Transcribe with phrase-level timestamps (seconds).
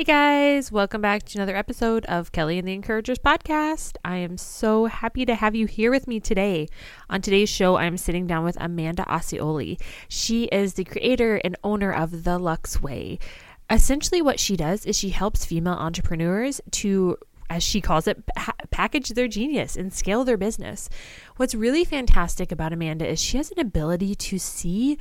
[0.00, 3.98] Hey guys, welcome back to another episode of Kelly and the Encouragers podcast.
[4.02, 6.68] I am so happy to have you here with me today.
[7.10, 9.78] On today's show, I'm sitting down with Amanda Osceoli.
[10.08, 13.18] She is the creator and owner of The Lux Way.
[13.68, 17.18] Essentially, what she does is she helps female entrepreneurs to
[17.50, 20.88] as she calls it, pa- package their genius and scale their business.
[21.36, 24.96] What's really fantastic about Amanda is she has an ability to see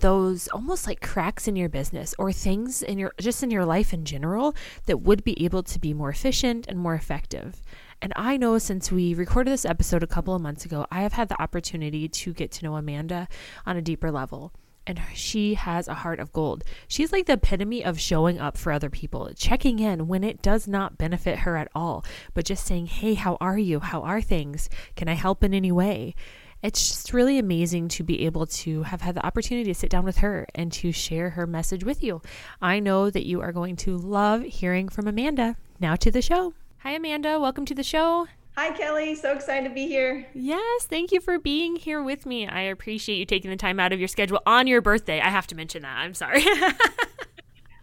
[0.00, 3.92] those almost like cracks in your business or things in your just in your life
[3.92, 4.54] in general
[4.86, 7.62] that would be able to be more efficient and more effective.
[8.02, 11.12] And I know since we recorded this episode a couple of months ago, I have
[11.12, 13.28] had the opportunity to get to know Amanda
[13.66, 14.52] on a deeper level.
[14.86, 16.64] And she has a heart of gold.
[16.88, 20.66] She's like the epitome of showing up for other people, checking in when it does
[20.66, 23.80] not benefit her at all, but just saying, Hey, how are you?
[23.80, 24.70] How are things?
[24.96, 26.14] Can I help in any way?
[26.62, 30.04] It's just really amazing to be able to have had the opportunity to sit down
[30.04, 32.20] with her and to share her message with you.
[32.60, 35.56] I know that you are going to love hearing from Amanda.
[35.78, 36.52] Now to the show.
[36.78, 37.40] Hi, Amanda.
[37.40, 38.26] Welcome to the show.
[38.56, 39.14] Hi, Kelly.
[39.14, 40.26] So excited to be here.
[40.34, 42.46] Yes, thank you for being here with me.
[42.46, 45.20] I appreciate you taking the time out of your schedule on your birthday.
[45.20, 45.96] I have to mention that.
[45.96, 46.44] I'm sorry.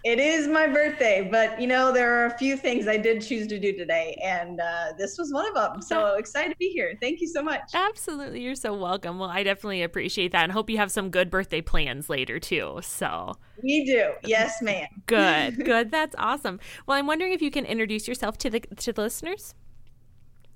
[0.08, 3.45] It is my birthday, but you know, there are a few things I did choose
[3.47, 5.81] to do today, and uh, this was one of them.
[5.81, 6.97] So excited to be here.
[7.02, 7.72] Thank you so much.
[7.73, 8.41] Absolutely.
[8.41, 9.19] You're so welcome.
[9.19, 12.80] Well, I definitely appreciate that and hope you have some good birthday plans later, too.
[12.83, 14.13] So we do.
[14.23, 14.88] Yes, ma'am.
[15.08, 15.58] good.
[15.66, 15.91] Good.
[15.91, 16.61] That's awesome.
[16.85, 19.55] Well, I'm wondering if you can introduce yourself to the, to the listeners.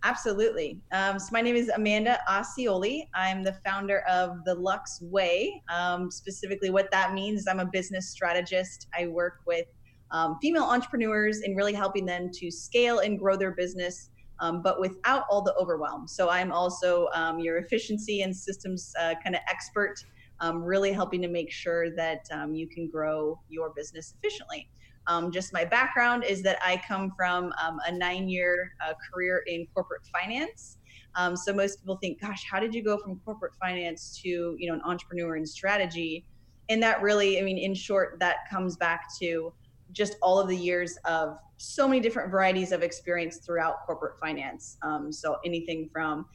[0.04, 0.82] Absolutely.
[0.92, 3.04] Um, so my name is Amanda Osceoli.
[3.14, 5.62] I'm the founder of the Lux Way.
[5.72, 8.88] Um, specifically, what that means is I'm a business strategist.
[8.98, 9.68] I work with
[10.10, 14.10] um, female entrepreneurs in really helping them to scale and grow their business,
[14.40, 16.08] um, but without all the overwhelm.
[16.08, 19.94] So I'm also um, your efficiency and systems uh, kind of expert,
[20.40, 24.68] um, really helping to make sure that you can grow your business efficiently.
[25.08, 29.44] Um, just my background is that I come from um, a nine year uh, career
[29.48, 30.78] in corporate finance.
[31.16, 34.68] Um, so most people think, gosh, how did you go from corporate finance to you
[34.68, 36.26] know an entrepreneur in strategy?
[36.70, 39.54] And that really, I mean, in short, that comes back to
[39.92, 44.78] just all of the years of so many different varieties of experience throughout corporate finance.
[44.84, 46.26] Um, so anything from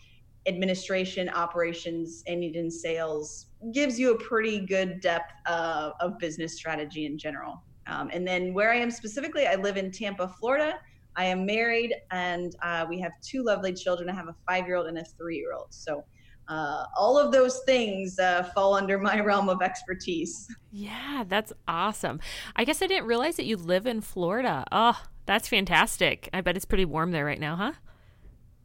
[0.47, 7.07] administration, operations, and even sales gives you a pretty good depth uh, of business strategy
[7.07, 7.63] in general.
[7.87, 10.79] Um, and then where I am specifically, I live in Tampa, Florida.
[11.17, 14.11] I am married and uh, we have two lovely children.
[14.11, 15.69] I have a five year old and a three year old.
[15.71, 16.05] So
[16.49, 20.47] uh, all of those things uh, fall under my realm of expertise.
[20.71, 22.21] Yeah, that's awesome.
[22.55, 24.65] I guess I didn't realize that you live in Florida.
[24.71, 26.29] Oh, that's fantastic.
[26.33, 27.73] I bet it's pretty warm there right now, huh?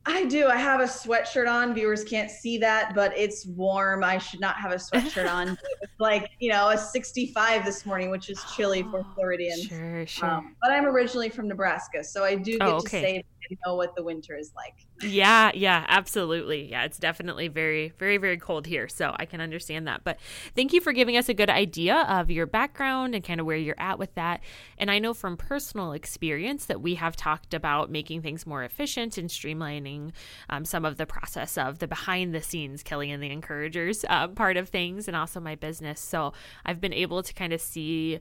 [0.05, 0.47] I do.
[0.47, 1.75] I have a sweatshirt on.
[1.75, 4.03] Viewers can't see that, but it's warm.
[4.03, 5.49] I should not have a sweatshirt on.
[5.81, 9.63] it's like, you know, a 65 this morning, which is chilly for Floridians.
[9.63, 10.29] Sure, sure.
[10.29, 13.01] Um, but I'm originally from Nebraska, so I do get oh, okay.
[13.01, 13.23] to say
[13.65, 14.73] know what the winter is like.
[15.01, 16.69] Yeah, yeah, absolutely.
[16.69, 18.87] Yeah, it's definitely very, very, very cold here.
[18.87, 20.03] So I can understand that.
[20.03, 20.19] But
[20.55, 23.57] thank you for giving us a good idea of your background and kind of where
[23.57, 24.41] you're at with that.
[24.77, 29.17] And I know from personal experience that we have talked about making things more efficient
[29.17, 30.11] and streamlining
[30.49, 34.27] um, some of the process of the behind the scenes, Kelly and the Encouragers uh,
[34.27, 35.99] part of things, and also my business.
[35.99, 36.33] So
[36.65, 38.19] I've been able to kind of see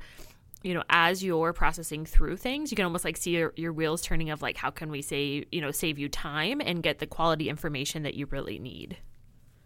[0.63, 4.03] you know as you're processing through things you can almost like see your, your wheels
[4.03, 7.07] turning of like how can we save you know save you time and get the
[7.07, 8.97] quality information that you really need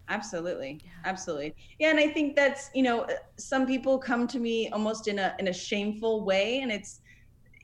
[0.08, 0.90] absolutely yeah.
[1.04, 5.08] absolutely yeah and i think that's you know uh, some people come to me almost
[5.08, 7.00] in a in a shameful way and it's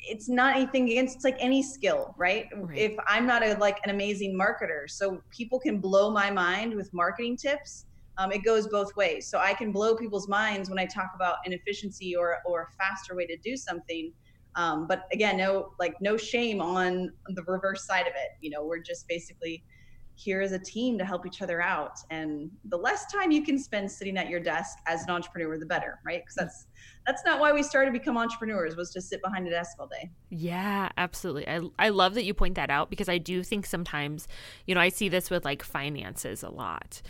[0.03, 2.47] it's not anything against it's like any skill right?
[2.55, 6.75] right if i'm not a like an amazing marketer so people can blow my mind
[6.75, 7.85] with marketing tips
[8.19, 9.29] um, it goes both ways.
[9.29, 12.83] So I can blow people's minds when I talk about an efficiency or or a
[12.83, 14.13] faster way to do something.
[14.57, 18.31] Um, but again, no like no shame on the reverse side of it.
[18.41, 19.65] You know, we're just basically
[20.21, 21.97] here as a team to help each other out.
[22.11, 25.65] And the less time you can spend sitting at your desk as an entrepreneur, the
[25.65, 26.23] better, right?
[26.23, 26.67] Because that's
[27.11, 29.89] that's not why we started to become entrepreneurs was to sit behind a desk all
[29.89, 30.11] day.
[30.29, 31.49] Yeah absolutely.
[31.49, 34.29] I, I love that you point that out because i do think sometimes
[34.67, 37.03] you know i see this with like finances a lot.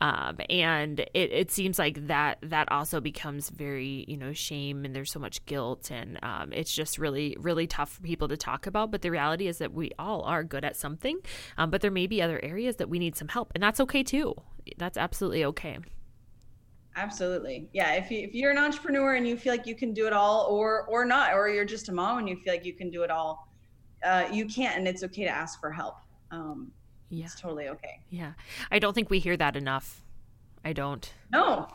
[0.00, 4.94] Um, and it, it seems like that that also becomes very you know shame and
[4.94, 8.68] there's so much guilt and um, it's just really really tough for people to talk
[8.68, 8.92] about.
[8.92, 11.18] But the reality is that we all are good at something
[11.56, 14.04] um, but there may be other areas that we need some help and that's okay
[14.04, 14.34] too.
[14.76, 15.78] That's absolutely okay
[16.98, 17.68] Absolutely.
[17.72, 17.92] Yeah.
[17.92, 20.46] If you if you're an entrepreneur and you feel like you can do it all
[20.50, 23.02] or or not, or you're just a mom and you feel like you can do
[23.02, 23.48] it all,
[24.04, 25.98] uh, you can't and it's okay to ask for help.
[26.32, 26.72] Um,
[27.08, 27.24] yeah.
[27.24, 28.00] It's totally okay.
[28.10, 28.32] Yeah.
[28.70, 30.02] I don't think we hear that enough.
[30.64, 31.10] I don't.
[31.30, 31.68] No.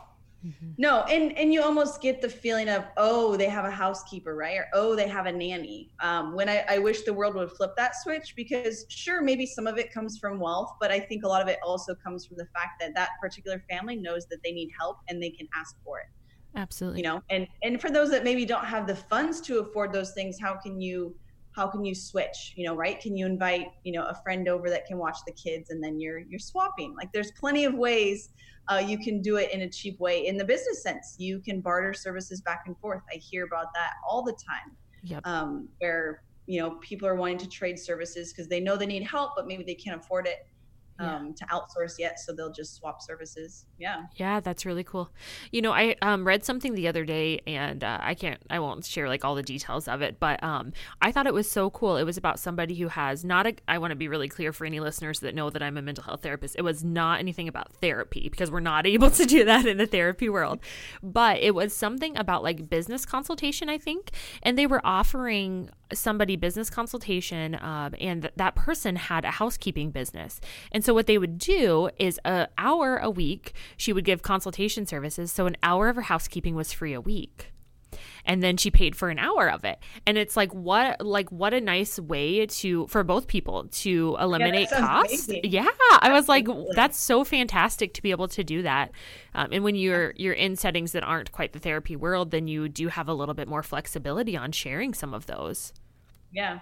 [0.44, 0.72] Mm-hmm.
[0.76, 4.58] No, and and you almost get the feeling of oh they have a housekeeper right
[4.58, 5.90] or oh they have a nanny.
[6.00, 9.66] Um, when I, I wish the world would flip that switch because sure maybe some
[9.66, 12.36] of it comes from wealth, but I think a lot of it also comes from
[12.36, 15.76] the fact that that particular family knows that they need help and they can ask
[15.82, 16.06] for it.
[16.56, 17.00] Absolutely.
[17.00, 20.12] You know, and and for those that maybe don't have the funds to afford those
[20.12, 21.14] things, how can you
[21.54, 24.68] how can you switch you know right can you invite you know a friend over
[24.68, 28.30] that can watch the kids and then you're you're swapping like there's plenty of ways
[28.68, 31.16] uh, you can do it in a cheap way in the business sense.
[31.18, 33.02] You can barter services back and forth.
[33.12, 34.76] I hear about that all the time.
[35.02, 35.26] Yep.
[35.26, 39.02] Um, where you know people are wanting to trade services because they know they need
[39.02, 40.46] help, but maybe they can't afford it
[40.98, 41.46] um, yeah.
[41.46, 43.66] to outsource yet, so they'll just swap services.
[43.78, 44.04] Yeah.
[44.16, 45.10] Yeah, that's really cool.
[45.50, 48.84] You know, I um, read something the other day, and uh, I can't, I won't
[48.84, 51.96] share like all the details of it, but um, I thought it was so cool.
[51.96, 53.54] It was about somebody who has not a.
[53.66, 56.04] I want to be really clear for any listeners that know that I'm a mental
[56.04, 56.56] health therapist.
[56.56, 59.86] It was not anything about therapy because we're not able to do that in the
[59.86, 60.60] therapy world,
[61.02, 64.10] but it was something about like business consultation, I think,
[64.42, 69.90] and they were offering somebody business consultation um, and th- that person had a housekeeping
[69.90, 70.40] business.
[70.72, 74.86] And so what they would do is an hour a week she would give consultation
[74.86, 75.30] services.
[75.32, 77.53] So an hour of her housekeeping was free a week
[78.24, 79.78] and then she paid for an hour of it.
[80.06, 84.68] And it's like what like what a nice way to for both people to eliminate
[84.70, 85.30] yeah, costs.
[85.42, 85.68] yeah
[86.00, 88.90] i was like that's so fantastic to be able to do that.
[89.34, 92.68] Um, and when you're you're in settings that aren't quite the therapy world then you
[92.68, 95.72] do have a little bit more flexibility on sharing some of those.
[96.32, 96.60] Yeah.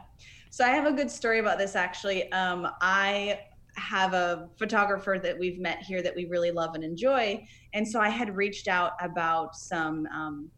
[0.51, 2.31] So I have a good story about this actually.
[2.33, 3.41] Um, I
[3.77, 7.45] have a photographer that we've met here that we really love and enjoy.
[7.73, 10.51] And so I had reached out about some um,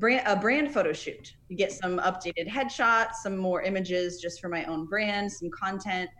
[0.00, 1.34] brand a brand photo shoot.
[1.48, 6.10] You get some updated headshots, some more images just for my own brand, some content.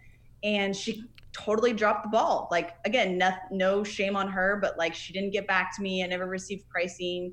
[0.45, 2.49] And she totally dropped the ball.
[2.51, 6.05] Like again, no, no shame on her, but like she didn't get back to me.
[6.05, 7.33] I never received pricing.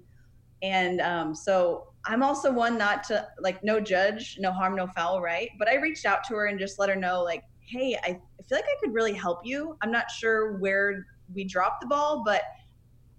[0.63, 5.21] And um, so I'm also one not to like no judge, no harm, no foul,
[5.21, 5.49] right?
[5.59, 8.57] But I reached out to her and just let her know, like, hey, I feel
[8.57, 9.75] like I could really help you.
[9.81, 12.41] I'm not sure where we dropped the ball, but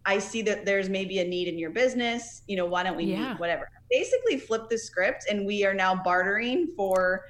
[0.04, 2.42] I see that there's maybe a need in your business.
[2.46, 3.30] You know, why don't we yeah.
[3.30, 3.40] meet?
[3.40, 3.68] Whatever.
[3.90, 7.24] Basically, flip the script, and we are now bartering for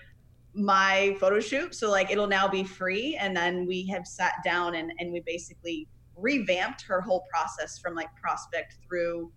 [0.55, 1.75] my photo shoot.
[1.75, 5.21] So like it'll now be free, and then we have sat down and and we
[5.21, 9.31] basically revamped her whole process from like prospect through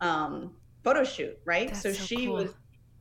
[0.00, 0.52] um
[0.84, 1.68] photo shoot, right?
[1.68, 2.34] That's so, so she cool.
[2.34, 2.50] was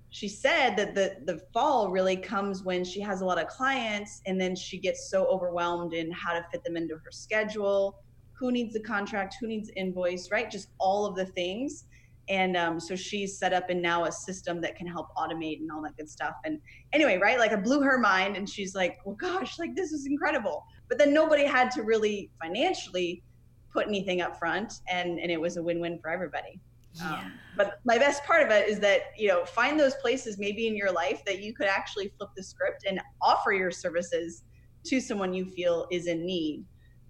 [0.09, 4.21] she said that the the fall really comes when she has a lot of clients
[4.25, 7.99] and then she gets so overwhelmed in how to fit them into her schedule
[8.37, 10.49] who needs the contract who needs invoice right?
[10.51, 11.85] Just all of the things.
[12.27, 15.71] And um, so she's set up in now a system that can help automate and
[15.71, 16.33] all that good stuff.
[16.43, 16.59] And
[16.91, 17.37] anyway right?
[17.39, 18.35] Like i blew her mind.
[18.35, 20.65] And she's like well gosh like this is incredible.
[20.89, 23.23] But then nobody had to really financially
[23.71, 24.73] put anything up front.
[24.89, 26.59] And and it was a win-win for everybody.
[26.95, 27.13] Yeah.
[27.13, 30.67] Um, but my best part of it is that you know find those places maybe
[30.67, 34.43] in your life that you could actually flip the script and offer your services
[34.85, 36.63] to someone you feel is in need.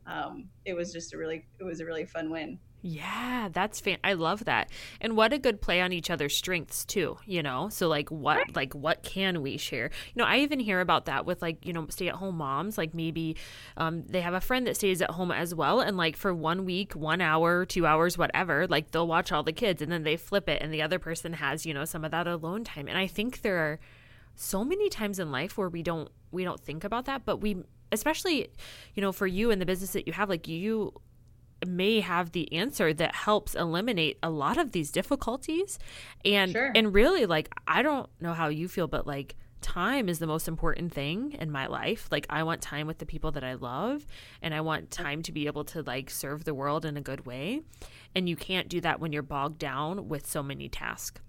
[0.07, 2.59] Um, it was just a really it was a really fun win.
[2.87, 3.97] Yeah, that's fan.
[4.03, 4.69] I love that.
[5.01, 7.67] And what a good play on each other's strengths too, you know?
[7.69, 9.89] So like what like what can we share?
[10.13, 13.37] You know, I even hear about that with like, you know, stay-at-home moms, like maybe
[13.75, 16.63] um they have a friend that stays at home as well and like for one
[16.63, 20.15] week, 1 hour, 2 hours, whatever, like they'll watch all the kids and then they
[20.15, 22.87] flip it and the other person has, you know, some of that alone time.
[22.87, 23.79] And I think there are
[24.35, 27.63] so many times in life where we don't we don't think about that, but we
[27.95, 28.49] especially
[28.93, 30.93] you know for you and the business that you have like you
[31.65, 35.79] may have the answer that helps eliminate a lot of these difficulties.
[36.23, 36.71] And sure.
[36.75, 40.47] and really like I don't know how you feel but like time is the most
[40.47, 42.07] important thing in my life.
[42.11, 44.05] Like I want time with the people that I love
[44.41, 47.25] and I want time to be able to like serve the world in a good
[47.25, 47.61] way.
[48.13, 51.21] And you can't do that when you're bogged down with so many tasks.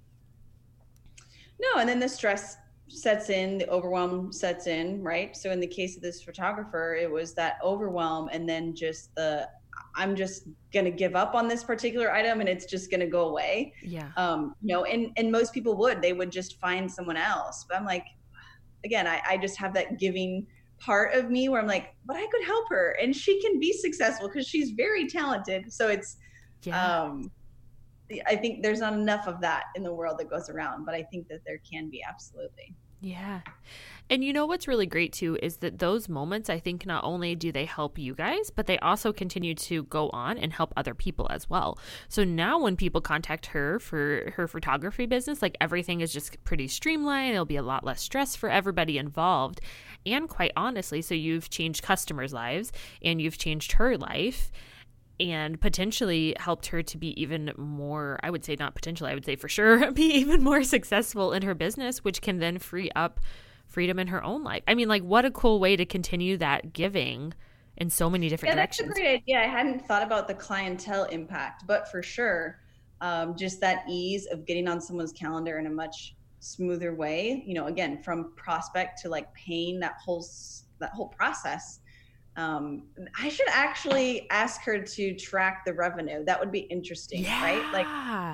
[1.58, 2.58] No and then the stress
[2.88, 7.10] sets in the overwhelm sets in right so in the case of this photographer it
[7.10, 9.48] was that overwhelm and then just the
[9.96, 13.72] I'm just gonna give up on this particular item and it's just gonna go away.
[13.82, 14.10] Yeah.
[14.16, 17.64] Um, you know, and and most people would, they would just find someone else.
[17.68, 18.06] But I'm like,
[18.84, 20.46] again, I, I just have that giving
[20.78, 23.72] part of me where I'm like, but I could help her and she can be
[23.72, 25.72] successful because she's very talented.
[25.72, 26.18] So it's
[26.62, 27.02] yeah.
[27.02, 27.30] um
[28.26, 31.02] I think there's not enough of that in the world that goes around, but I
[31.02, 32.74] think that there can be absolutely.
[33.00, 33.40] Yeah.
[34.08, 37.34] And you know what's really great too is that those moments, I think not only
[37.34, 40.94] do they help you guys, but they also continue to go on and help other
[40.94, 41.78] people as well.
[42.08, 46.68] So now when people contact her for her photography business, like everything is just pretty
[46.68, 47.32] streamlined.
[47.32, 49.60] It'll be a lot less stress for everybody involved.
[50.06, 52.72] And quite honestly, so you've changed customers' lives
[53.02, 54.50] and you've changed her life
[55.18, 59.24] and potentially helped her to be even more i would say not potentially i would
[59.24, 63.20] say for sure be even more successful in her business which can then free up
[63.66, 64.62] freedom in her own life.
[64.66, 67.34] I mean, like, what a cool way to continue that giving
[67.76, 68.88] in so many different yeah, directions.
[68.88, 69.40] That's a great idea.
[69.40, 72.60] I hadn't thought about the clientele impact, but for sure,
[73.00, 77.42] um, just that ease of getting on someone's calendar in a much smoother way.
[77.46, 80.24] You know, again, from prospect to like paying that whole
[80.78, 81.80] that whole process
[82.36, 82.82] um,
[83.18, 86.22] I should actually ask her to track the revenue.
[86.24, 87.42] That would be interesting, yeah.
[87.42, 87.72] right?
[87.72, 87.86] Like,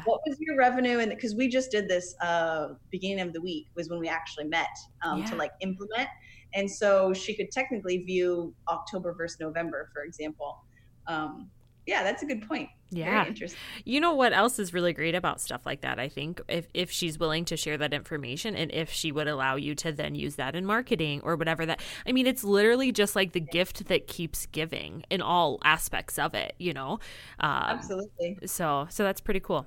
[0.06, 0.99] what was your revenue?
[0.99, 4.47] And because we just did this uh, beginning of the week was when we actually
[4.47, 5.26] met um, yeah.
[5.26, 6.09] to like implement,
[6.54, 10.64] and so she could technically view October versus November, for example.
[11.06, 11.49] Um,
[11.86, 12.68] yeah, that's a good point.
[12.90, 13.26] Yeah.
[13.26, 13.58] Interesting.
[13.84, 16.90] You know what else is really great about stuff like that, I think, if if
[16.90, 20.36] she's willing to share that information and if she would allow you to then use
[20.36, 24.06] that in marketing or whatever that I mean, it's literally just like the gift that
[24.06, 26.98] keeps giving in all aspects of it, you know.
[27.40, 28.38] Um, Absolutely.
[28.46, 29.66] So so that's pretty cool.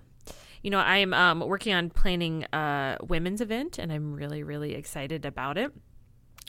[0.62, 5.25] You know, I'm um, working on planning a women's event and I'm really, really excited
[5.25, 5.72] about it.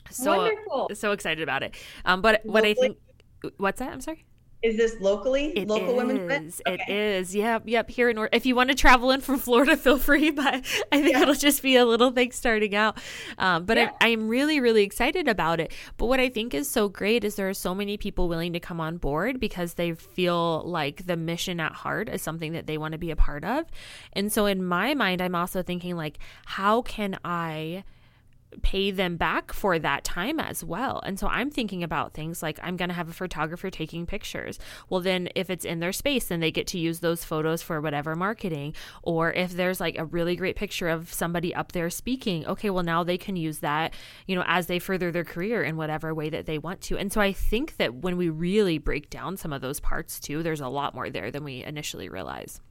[0.09, 0.91] So Wonderful.
[0.93, 1.75] so excited about it.
[2.05, 2.97] Um, but what I think
[3.57, 3.91] what's that?
[3.91, 4.25] I'm sorry.
[4.63, 5.51] Is this locally?
[5.55, 5.95] It local is.
[5.95, 6.61] women's event?
[6.67, 6.83] Okay.
[6.87, 7.35] It is.
[7.35, 7.63] Yep.
[7.65, 7.89] Yep.
[7.91, 8.29] Here in North.
[8.33, 10.31] If you want to travel in from Florida, feel free.
[10.31, 10.55] But
[10.91, 11.21] I think yeah.
[11.21, 12.97] it'll just be a little thing starting out.
[13.37, 13.91] Um, but yeah.
[14.01, 15.71] I, I'm really, really excited about it.
[15.97, 18.59] But what I think is so great is there are so many people willing to
[18.59, 22.79] come on board because they feel like the mission at heart is something that they
[22.79, 23.65] want to be a part of.
[24.13, 27.83] And so in my mind, I'm also thinking like, how can I
[28.61, 31.01] pay them back for that time as well.
[31.05, 34.57] And so I'm thinking about things like I'm going to have a photographer taking pictures.
[34.89, 37.81] Well, then if it's in their space, then they get to use those photos for
[37.81, 38.73] whatever marketing.
[39.03, 42.83] Or if there's like a really great picture of somebody up there speaking, okay, well,
[42.83, 43.93] now they can use that,
[44.27, 46.97] you know, as they further their career in whatever way that they want to.
[46.97, 50.41] And so I think that when we really break down some of those parts too,
[50.41, 52.61] there's a lot more there than we initially realize.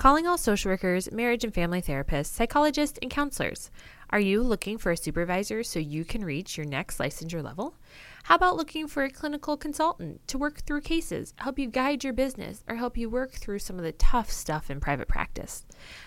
[0.00, 3.70] Calling all social workers, marriage and family therapists, psychologists, and counselors.
[4.12, 7.76] Are you looking for a supervisor so you can reach your next licensure level?
[8.24, 12.12] How about looking for a clinical consultant to work through cases, help you guide your
[12.12, 15.64] business, or help you work through some of the tough stuff in private practice?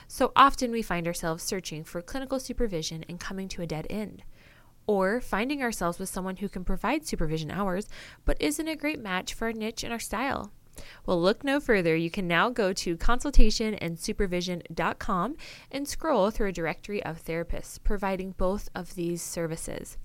[0.09, 4.23] So often we find ourselves searching for clinical supervision and coming to a dead end.
[4.85, 7.87] Or finding ourselves with someone who can provide supervision hours
[8.25, 10.51] but isn't a great match for our niche and our style.
[11.05, 11.95] Well, look no further.
[11.95, 15.35] You can now go to consultationandsupervision.com
[15.71, 19.99] and scroll through a directory of therapists providing both of these services.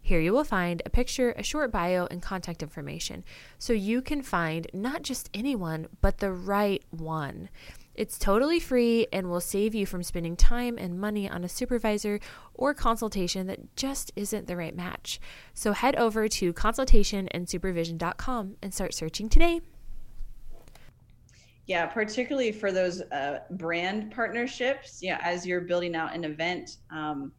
[0.00, 3.24] Here you will find a picture, a short bio, and contact information
[3.58, 7.48] so you can find not just anyone, but the right one.
[7.94, 12.18] It's totally free and will save you from spending time and money on a supervisor
[12.52, 15.20] or consultation that just isn't the right match.
[15.54, 19.60] So head over to consultationandsupervision.com and start searching today.
[21.66, 24.98] Yeah, particularly for those uh, brand partnerships.
[25.02, 27.32] Yeah, as you're building out an event, um,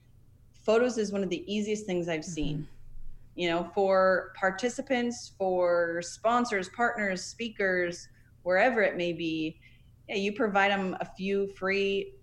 [0.66, 2.58] photos is one of the easiest things I've seen.
[2.58, 3.40] Mm-hmm.
[3.40, 8.08] You know, for participants, for sponsors, partners, speakers,
[8.44, 9.60] wherever it may be,
[10.08, 12.14] yeah, you provide them a few free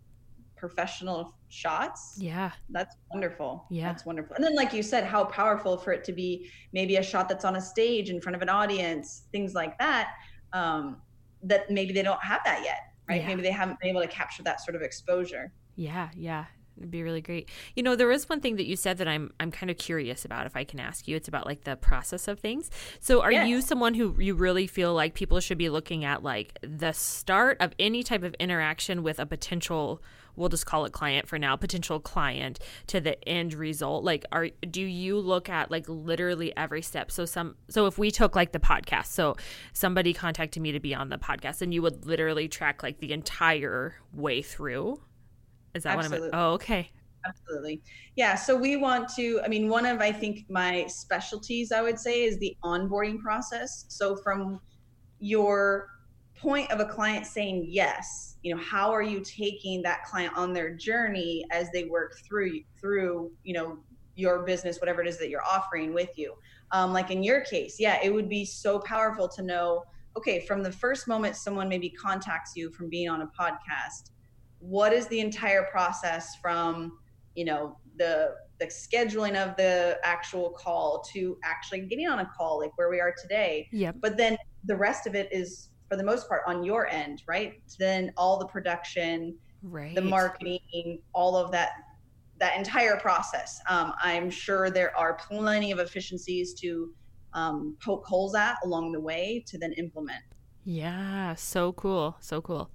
[0.56, 2.16] professional shots.
[2.18, 2.52] Yeah.
[2.70, 3.66] That's wonderful.
[3.70, 3.88] Yeah.
[3.88, 4.36] That's wonderful.
[4.36, 7.44] And then, like you said, how powerful for it to be maybe a shot that's
[7.44, 10.14] on a stage in front of an audience, things like that.
[10.52, 10.96] Um,
[11.42, 13.20] that maybe they don't have that yet, right?
[13.20, 13.28] Yeah.
[13.28, 15.52] Maybe they haven't been able to capture that sort of exposure.
[15.76, 16.46] Yeah, yeah.
[16.76, 17.48] It'd be really great.
[17.76, 20.24] You know, there is one thing that you said that I'm I'm kind of curious
[20.24, 21.16] about if I can ask you.
[21.16, 22.70] It's about like the process of things.
[23.00, 23.48] So are yes.
[23.48, 27.58] you someone who you really feel like people should be looking at like the start
[27.60, 30.02] of any type of interaction with a potential
[30.36, 32.58] we'll just call it client for now, potential client
[32.88, 34.04] to the end result?
[34.04, 37.10] Like are do you look at like literally every step?
[37.10, 39.36] So some so if we took like the podcast, so
[39.72, 43.12] somebody contacted me to be on the podcast and you would literally track like the
[43.12, 45.00] entire way through.
[45.74, 46.28] Is that Absolutely.
[46.28, 46.90] what I'm Oh, okay.
[47.26, 47.80] Absolutely.
[48.16, 48.34] Yeah.
[48.34, 52.24] So we want to, I mean, one of, I think, my specialties, I would say,
[52.24, 53.84] is the onboarding process.
[53.88, 54.60] So from
[55.20, 55.88] your
[56.42, 60.52] point of a client saying yes you know how are you taking that client on
[60.52, 63.78] their journey as they work through through you know
[64.16, 66.34] your business whatever it is that you're offering with you?
[66.72, 69.84] Um, like in your case yeah it would be so powerful to know
[70.16, 74.10] okay from the first moment someone maybe contacts you from being on a podcast
[74.58, 76.98] what is the entire process from
[77.34, 82.60] you know the the scheduling of the actual call to actually getting on a call
[82.60, 83.68] like where we are today?
[83.70, 87.22] Yeah but then the rest of it is for the most part on your end,
[87.26, 87.60] right?
[87.78, 89.94] Then all the production, right.
[89.94, 91.72] the marketing, all of that
[92.38, 93.60] that entire process.
[93.68, 96.94] Um, I'm sure there are plenty of efficiencies to
[97.34, 100.22] um, poke holes at along the way to then implement.
[100.64, 102.70] Yeah, so cool, so cool.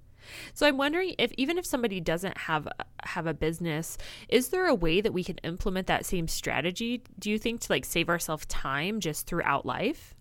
[0.54, 2.68] So I'm wondering if even if somebody doesn't have
[3.02, 3.98] have a business,
[4.28, 7.02] is there a way that we can implement that same strategy?
[7.18, 10.14] Do you think to like save ourselves time just throughout life?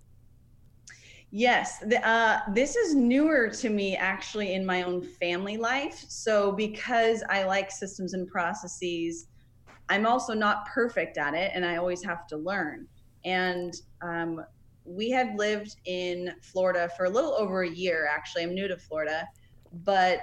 [1.31, 6.05] Yes, the, uh, this is newer to me actually in my own family life.
[6.07, 9.27] So, because I like systems and processes,
[9.89, 12.87] I'm also not perfect at it and I always have to learn.
[13.25, 14.41] And um,
[14.85, 18.43] we had lived in Florida for a little over a year, actually.
[18.43, 19.27] I'm new to Florida,
[19.83, 20.21] but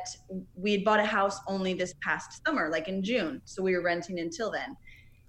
[0.55, 3.43] we had bought a house only this past summer, like in June.
[3.45, 4.75] So, we were renting until then.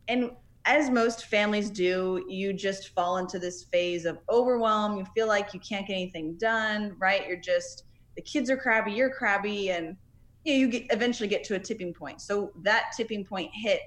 [0.07, 0.31] And
[0.65, 4.97] as most families do, you just fall into this phase of overwhelm.
[4.97, 7.27] You feel like you can't get anything done, right?
[7.27, 7.83] You're just
[8.15, 9.95] the kids are crabby, you're crabby, and
[10.43, 12.21] you, know, you get, eventually get to a tipping point.
[12.21, 13.81] So that tipping point hit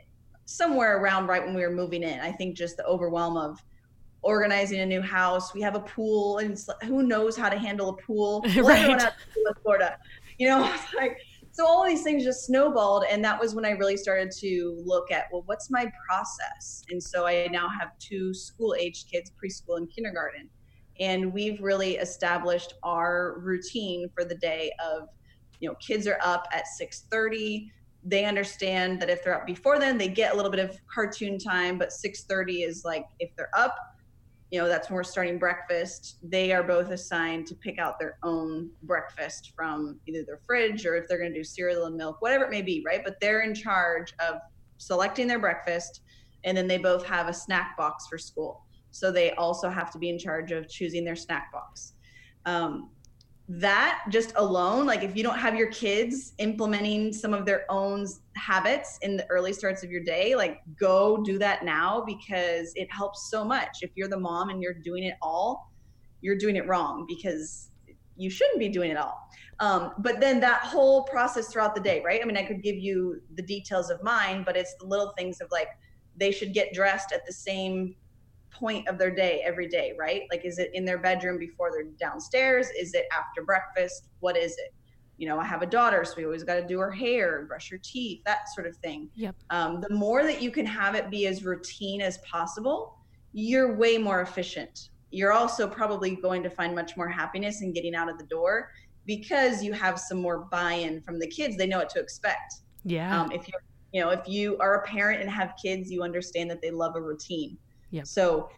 [0.44, 2.20] somewhere around right when we were moving in.
[2.20, 3.58] I think just the overwhelm of
[4.22, 5.54] organizing a new house.
[5.54, 8.44] We have a pool, and who knows how to handle a pool?
[8.56, 8.90] right.
[8.90, 9.98] Out in Florida,
[10.38, 11.18] you know, it's like
[11.58, 15.10] so all these things just snowballed and that was when i really started to look
[15.10, 16.84] at well what's my process?
[16.88, 20.48] And so i now have two school aged kids preschool and kindergarten.
[21.00, 25.08] And we've really established our routine for the day of
[25.58, 27.68] you know kids are up at 6.30
[28.04, 31.38] they understand that if they're up before then they get a little bit of cartoon
[31.38, 33.74] time but 6.30 is like if they're up
[34.50, 36.18] you know that's when we're starting breakfast.
[36.22, 40.96] They are both assigned to pick out their own breakfast from either their fridge or
[40.96, 43.02] if they're going to do cereal and milk whatever it may be right?
[43.04, 44.36] But they're in charge of
[44.78, 46.02] selecting their breakfast
[46.44, 48.64] and then they both have a snack box for school.
[48.90, 51.94] So they also have to be in charge of choosing their snack box.
[52.46, 52.90] Um,
[53.48, 58.06] that just alone, like if you don't have your kids implementing some of their own
[58.36, 62.92] habits in the early starts of your day, like go do that now because it
[62.92, 63.78] helps so much.
[63.80, 65.72] If you're the mom and you're doing it all,
[66.20, 67.70] you're doing it wrong because
[68.16, 69.18] you shouldn't be doing it all.
[69.60, 72.20] Um, but then that whole process throughout the day, right?
[72.22, 75.40] I mean, I could give you the details of mine, but it's the little things
[75.40, 75.68] of like
[76.16, 77.94] they should get dressed at the same
[78.50, 80.22] point of their day every day, right?
[80.30, 82.68] Like, is it in their bedroom before they're downstairs?
[82.78, 84.08] Is it after breakfast?
[84.20, 84.74] What is it?
[85.16, 87.70] You know, I have a daughter, so we always got to do her hair, brush
[87.70, 89.10] her teeth, that sort of thing.
[89.16, 89.34] Yep.
[89.50, 92.98] Um, the more that you can have it be as routine as possible,
[93.32, 94.90] you're way more efficient.
[95.10, 98.70] You're also probably going to find much more happiness in getting out of the door
[99.06, 101.56] because you have some more buy-in from the kids.
[101.56, 102.54] They know what to expect.
[102.84, 103.20] Yeah.
[103.20, 106.50] Um, if you're, you know, if you are a parent and have kids, you understand
[106.50, 107.56] that they love a routine.
[107.90, 108.02] Yeah.
[108.04, 108.48] So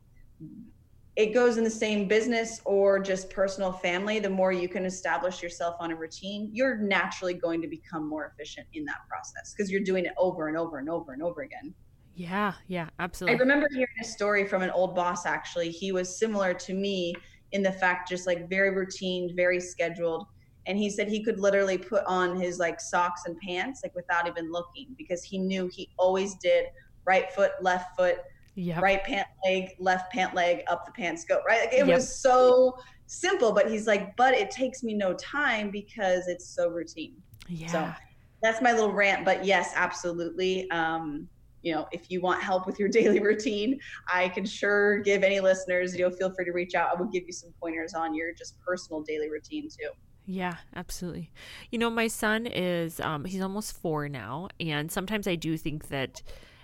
[1.17, 4.21] it goes in the same business or just personal family.
[4.21, 8.33] The more you can establish yourself on a routine, you're naturally going to become more
[8.33, 11.43] efficient in that process because you're doing it over and over and over and over
[11.43, 11.75] again.
[12.15, 13.37] Yeah, yeah, absolutely.
[13.37, 15.71] I remember hearing a story from an old boss actually.
[15.71, 17.15] He was similar to me
[17.53, 20.25] in the fact just like very routine, very scheduled.
[20.67, 24.29] And he said he could literally put on his like socks and pants like without
[24.29, 26.67] even looking because he knew he always did
[27.07, 28.19] right foot, left foot,
[28.61, 28.83] Yep.
[28.83, 31.61] right pant leg, left pant leg, up the pants go, right?
[31.61, 31.97] Like it Yep.
[31.97, 32.75] was so
[33.07, 37.15] simple, but he's like, but it takes me no time because it's so routine.
[37.49, 37.67] Yeah.
[37.95, 38.01] So
[38.43, 39.25] that's my little rant.
[39.25, 40.71] But yes, absolutely.
[40.71, 41.29] Um,
[41.63, 43.79] you know, if you want help with your daily routine,
[44.13, 46.91] I can sure give any listeners, you know, feel free to reach out.
[46.95, 49.89] I will give you some pointers on your just personal daily routine too.
[50.27, 51.33] Yeah, absolutely.
[51.71, 55.89] You know, my son is um he's almost 4 now and sometimes I do think
[55.89, 56.23] that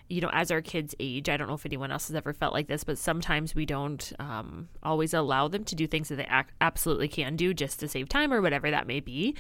[0.09, 2.53] you know, as our kids age, I don't know if anyone else has ever felt
[2.53, 6.29] like this, but sometimes we don't um, always allow them to do things that they
[6.31, 9.35] ac- absolutely can do just to save time or whatever that may be.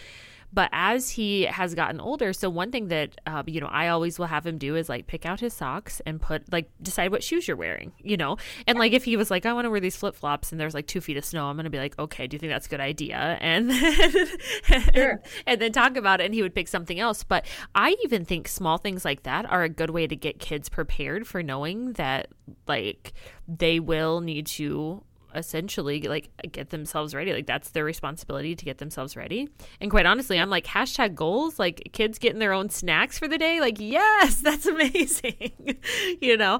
[0.52, 4.18] But as he has gotten older, so one thing that uh, you know I always
[4.18, 7.22] will have him do is like pick out his socks and put like decide what
[7.22, 8.37] shoes you're wearing, you know.
[8.66, 10.74] And like if he was like, I want to wear these flip flops, and there's
[10.74, 12.70] like two feet of snow, I'm gonna be like, okay, do you think that's a
[12.70, 13.38] good idea?
[13.40, 14.11] And then,
[14.94, 15.11] Sure.
[15.11, 17.22] and, and then talk about it, and he would pick something else.
[17.22, 20.68] But I even think small things like that are a good way to get kids
[20.68, 22.28] prepared for knowing that
[22.66, 23.12] like
[23.48, 25.02] they will need to
[25.37, 27.33] essentially like get themselves ready.
[27.33, 29.49] Like that's their responsibility to get themselves ready.
[29.81, 33.38] And quite honestly, I'm like hashtag goals, like kids getting their own snacks for the
[33.38, 33.61] day.
[33.61, 35.53] Like, yes, that's amazing.
[36.20, 36.59] you know?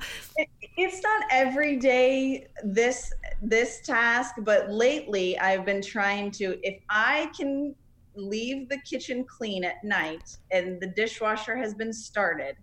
[0.77, 3.13] It's not every day this
[3.43, 7.75] this task, but lately I've been trying to if I can
[8.15, 12.57] leave the kitchen clean at night and the dishwasher has been started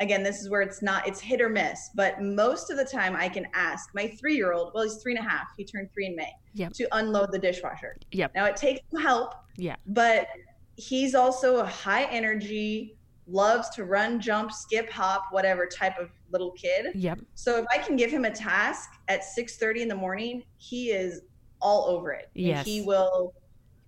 [0.00, 3.16] again this is where it's not it's hit or miss but most of the time
[3.16, 5.90] i can ask my three year old well he's three and a half he turned
[5.92, 6.72] three in may yep.
[6.72, 7.96] to unload the dishwasher.
[8.12, 8.32] Yep.
[8.34, 9.76] Now it takes some help yeah.
[9.86, 10.28] but
[10.76, 12.96] he's also a high energy
[13.28, 16.88] loves to run jump skip hop whatever type of little kid.
[16.94, 17.20] Yep.
[17.34, 20.90] So if i can give him a task at 6 30 in the morning he
[20.90, 21.22] is
[21.60, 22.30] all over it.
[22.34, 22.58] Yes.
[22.58, 23.34] And he will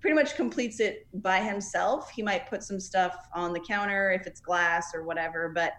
[0.01, 2.11] pretty much completes it by himself.
[2.11, 5.73] He might put some stuff on the counter if it's glass or whatever but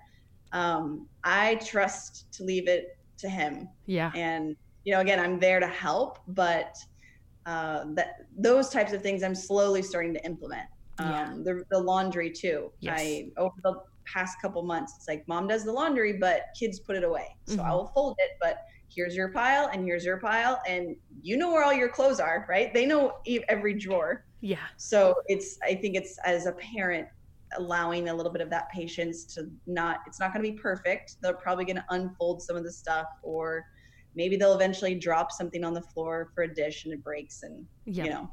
[0.52, 3.70] um, I trust to leave it to him.
[3.86, 4.12] Yeah.
[4.16, 6.76] And you know, again, I'm there to help, but
[7.46, 10.68] uh, that those types of things I'm slowly starting to implement.
[11.00, 11.34] Um, yeah.
[11.44, 12.72] the, the laundry too.
[12.80, 13.00] Yes.
[13.00, 16.96] I over the past couple months, it's like mom does the laundry, but kids put
[16.96, 17.28] it away.
[17.46, 17.66] So Mhm.
[17.66, 18.60] I will fold it, but
[18.94, 22.46] here's your pile and here's your pile, and you know where all your clothes are,
[22.50, 22.74] right?
[22.74, 24.26] They know every drawer.
[24.42, 24.58] Yeah.
[24.78, 27.08] So it's I think it's as a parent
[27.58, 31.16] allowing a little bit of that patience to not it's not going to be perfect
[31.22, 33.64] they're probably going to unfold some of the stuff or
[34.16, 37.66] maybe they'll eventually drop something on the floor for a dish and it breaks and
[37.86, 38.04] Yeah.
[38.04, 38.32] you know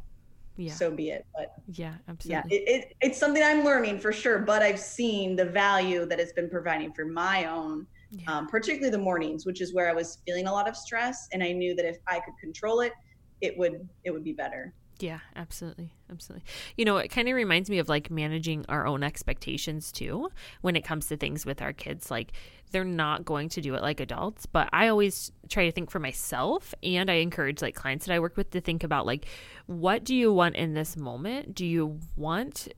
[0.57, 0.73] Yeah.
[0.73, 1.95] so be it but yeah.
[2.25, 6.21] yeah it, it, it's something i'm learning for sure but i've seen the value that
[6.21, 8.39] it's been providing for my own Yeah.
[8.39, 11.43] um, particularly the mornings which is where i was feeling a lot of stress and
[11.43, 12.93] i knew that if i could control it
[13.41, 15.93] it would it would be better Yeah, absolutely.
[16.11, 16.47] Absolutely.
[16.77, 20.31] You know, it kind of reminds me of like managing our own expectations too
[20.63, 22.11] when it comes to things with our kids.
[22.11, 22.33] Like,
[22.73, 25.99] they're not going to do it like adults, but I always try to think for
[26.01, 29.27] myself and I encourage like clients that I work with to think about like,
[29.67, 31.55] what do you want in this moment?
[31.55, 32.69] Do you want,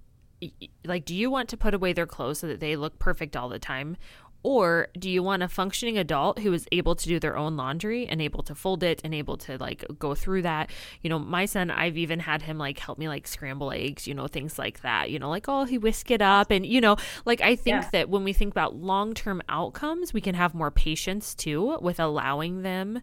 [0.85, 3.49] like, do you want to put away their clothes so that they look perfect all
[3.49, 3.97] the time?
[4.45, 8.07] Or do you want a functioning adult who is able to do their own laundry
[8.07, 10.71] and able to fold it and able to like go through that?
[11.03, 14.15] You know, my son, I've even had him like help me like scramble eggs, you
[14.15, 15.11] know, things like that.
[15.11, 16.51] You know, like, oh, he whisk it up.
[16.53, 17.89] And, you know, like I think Yeah.
[17.93, 21.99] that when we think about long term outcomes, we can have more patience too with
[21.99, 23.03] allowing them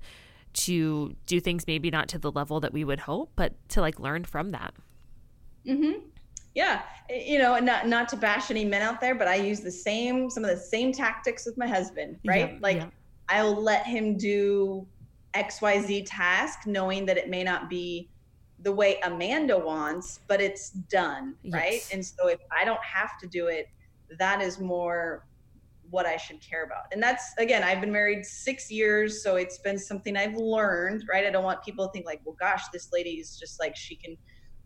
[0.54, 4.00] to do things maybe not to the level that we would hope, but to like
[4.00, 4.74] learn from that.
[5.68, 6.00] Mm-hmm.
[6.56, 9.72] Yeah, you know, not not to bash any men out there, but I use the
[9.72, 12.54] same some of the same tactics with my husband, right?
[12.54, 12.88] Yeah, like yeah.
[13.30, 14.88] I'll let him do
[15.34, 18.10] X Y Z task, knowing that it may not be
[18.60, 21.74] the way Amanda wants, but it's done, right?
[21.74, 21.92] Yes.
[21.92, 23.68] And so if I don't have to do it,
[24.18, 25.26] that is more
[25.90, 26.84] what I should care about.
[26.94, 31.26] And that's again, I've been married six years, so it's been something I've learned, right?
[31.26, 33.98] I don't want people to think like, well, gosh, this lady is just like she
[33.98, 34.18] can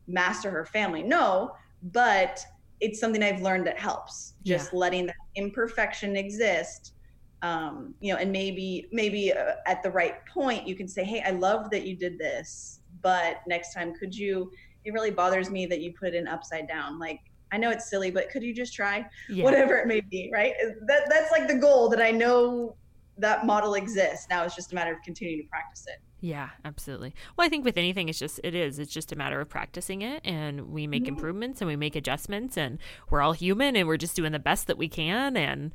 [0.07, 1.03] master her family.
[1.03, 2.45] No, but
[2.79, 4.33] it's something I've learned that helps.
[4.45, 6.93] Just letting that imperfection exist.
[7.41, 11.21] Um, you know, and maybe maybe uh, at the right point you can say, "Hey,
[11.25, 14.51] I love that you did this, but next time could you
[14.85, 16.99] it really bothers me that you put it in upside down.
[16.99, 17.19] Like
[17.51, 19.45] I know it's silly, but could you just try?" Yeah.
[19.45, 20.53] Whatever it may be, right?
[20.87, 22.75] That that's like the goal that I know
[23.19, 24.27] that model exists.
[24.29, 26.01] Now it's just a matter of continuing to practice it.
[26.21, 27.13] Yeah, absolutely.
[27.37, 28.77] Well, I think with anything, it's just it is.
[28.79, 31.09] It's just a matter of practicing it, and we make Mhm.
[31.09, 32.77] improvements and we make adjustments, and
[33.09, 35.71] we're all human, and we're just doing the best that we can, and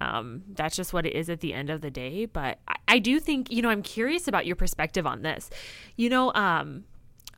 [0.00, 2.26] um, that's just what it is at the end of the day.
[2.26, 5.50] But I, I do think you know I'm curious about your perspective on this.
[5.96, 6.84] You know, um,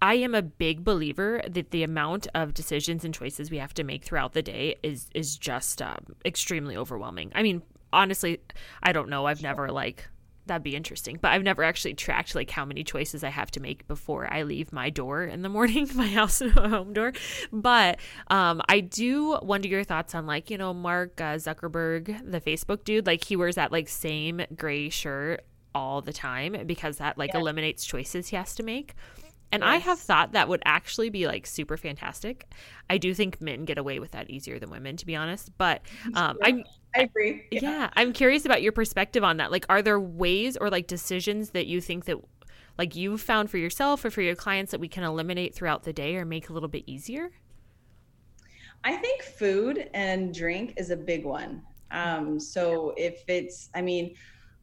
[0.03, 3.85] I am a big believer that the amount of decisions and choices we have to
[3.85, 7.33] make throughout the day is is just um, extremely overwhelming.
[7.35, 7.63] I mean,
[7.93, 8.41] honestly,
[8.83, 9.27] I don't know.
[9.27, 10.09] I've never like
[10.47, 13.61] that'd be interesting, but I've never actually tracked like how many choices I have to
[13.61, 17.13] make before I leave my door in the morning, my house and home door.
[17.53, 22.41] But um, I do wonder your thoughts on like you know Mark uh, Zuckerberg, the
[22.41, 23.07] Facebook dude.
[23.07, 27.41] Like he wears that like same gray shirt all the time because that like Yeah.
[27.41, 28.95] eliminates choices he has to make.
[29.53, 32.47] And I have thought that would actually be like super fantastic.
[32.89, 35.51] I do think men get away with that easier than women, to be honest.
[35.59, 35.83] But
[36.15, 36.47] um, Yeah.
[36.47, 37.47] I'm I agree.
[37.51, 37.91] yeah.
[37.95, 39.51] I'm curious about your perspective on that.
[39.51, 42.17] Like, are there ways or like decisions that you think that
[42.79, 45.93] like you've found for yourself or for your clients that we can eliminate throughout the
[45.93, 47.31] day or make a little bit easier?
[48.85, 51.63] I think food and drink is a big one.
[51.91, 54.15] Um, so if it's, I mean,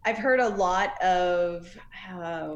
[0.06, 1.78] I've heard a lot of,
[2.12, 2.56] uh,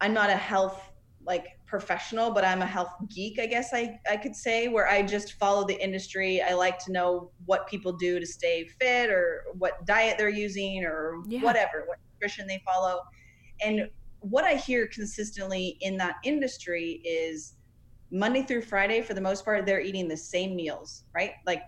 [0.00, 0.90] I'm not a health
[1.24, 5.02] like professional, but I'm a health geek, I guess I, I could say, where I
[5.02, 6.40] just follow the industry.
[6.40, 10.84] I like to know what people do to stay fit or what diet they're using
[10.84, 11.40] or Yeah.
[11.40, 13.00] whatever, what nutrition they follow.
[13.64, 13.88] And
[14.20, 17.54] what I hear consistently in that industry is
[18.12, 21.32] Monday through Friday, for the most part, they're eating the same meals, right?
[21.44, 21.62] Like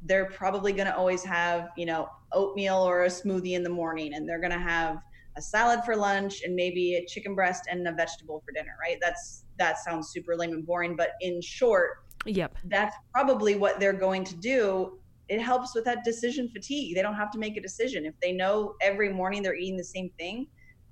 [0.00, 4.14] they're probably going to always have, you know, oatmeal or a smoothie in the morning,
[4.14, 4.98] and they're going to have
[5.36, 8.98] a salad for lunch and maybe a chicken breast and a vegetable for dinner, right?
[9.00, 13.92] That's that sounds super lame and boring, but in short, yep, that's probably what they're
[13.92, 14.98] going to do.
[15.28, 16.94] It helps with that decision fatigue.
[16.94, 19.84] They don't have to make a decision if they know every morning they're eating the
[19.84, 20.48] same thing.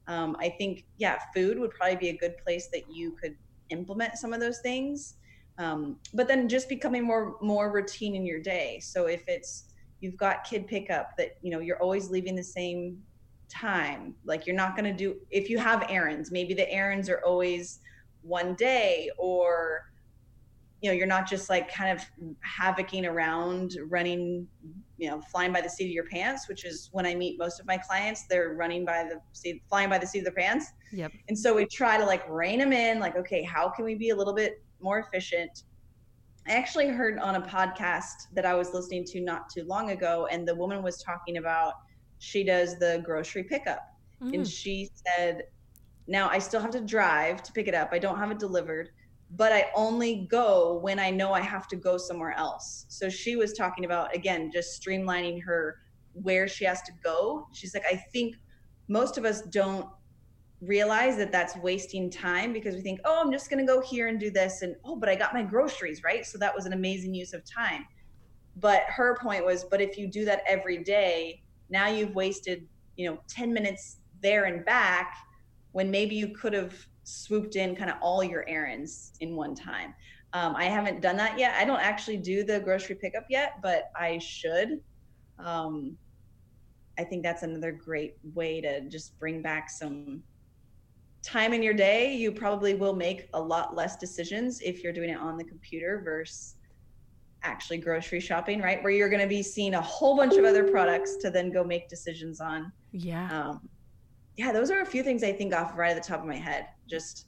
[0.07, 3.37] Um, I think, yeah, food would probably be a good place that you could
[3.69, 5.15] implement some of those things.
[5.59, 8.81] Um, but then just becoming more more routine in your day.
[8.81, 9.65] So if it's
[10.01, 12.99] you've got kid pickup that you know you're always leaving the same
[13.51, 17.21] time, like you're not going to do if you have errands, maybe the errands are
[17.25, 17.81] always
[18.23, 19.91] one day or
[20.81, 22.05] you know you're not just like kind of
[22.43, 24.47] havocing around running
[24.97, 27.61] you know flying by the seat of your pants which is when i meet most
[27.61, 30.67] of my clients they're running by the seat flying by the seat of their pants.
[30.93, 31.13] Yep.
[31.29, 34.11] And so we try to like rein them in like okay how can we be
[34.11, 35.65] a little bit more efficient?
[36.49, 40.27] I actually heard on a podcast that i was listening to not too long ago
[40.31, 41.75] and the woman was talking about
[42.21, 44.35] she does the grocery pickup mm.
[44.35, 45.43] and she said
[46.07, 47.91] now I still have to drive to pick it up.
[47.93, 48.91] I don't have it delivered,
[49.37, 52.87] but I only go when I know I have to go somewhere else.
[52.89, 55.79] So she was talking about again just streamlining her
[56.13, 57.47] where she has to go.
[57.53, 58.37] She's like I think
[58.89, 59.87] most of us don't
[60.61, 64.09] realize that that's wasting time because we think, "Oh, I'm just going to go here
[64.09, 66.75] and do this and oh, but I got my groceries, right?" So that was an
[66.75, 67.87] amazing use of time.
[68.57, 73.09] But her point was, but if you do that every day, now you've wasted, you
[73.09, 75.15] know, 10 minutes there and back
[75.73, 79.95] when maybe you could have swooped in kind of all your errands in one time.
[80.33, 81.55] Um, I haven't done that yet.
[81.59, 84.81] I don't actually do the grocery pickup yet, but I should.
[85.39, 85.97] Um,
[86.99, 90.23] I think that's another great way to just bring back some
[91.23, 92.15] time in your day.
[92.15, 96.03] You probably will make a lot less decisions if you're doing it on the computer
[96.05, 96.57] versus
[97.43, 98.83] actually grocery shopping, right?
[98.83, 101.65] Where you're going to be seeing a whole bunch of other products to then go
[101.65, 102.73] make decisions on.
[102.93, 103.29] Yeah.
[103.31, 103.69] Um,
[104.37, 106.37] yeah, those are a few things I think off right at the top of my
[106.37, 106.69] head.
[106.89, 107.27] Just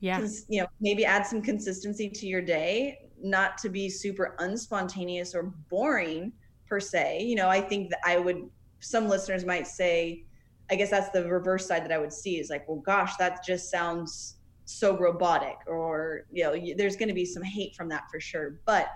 [0.00, 5.34] yeah, you know, maybe add some consistency to your day, not to be super unspontaneous
[5.34, 6.32] or boring
[6.68, 7.22] per se.
[7.22, 8.48] You know, I think that I would.
[8.80, 10.24] Some listeners might say,
[10.70, 13.44] I guess that's the reverse side that I would see is like, well, gosh, that
[13.44, 18.04] just sounds so robotic, or you know, there's going to be some hate from that
[18.10, 18.60] for sure.
[18.64, 18.88] But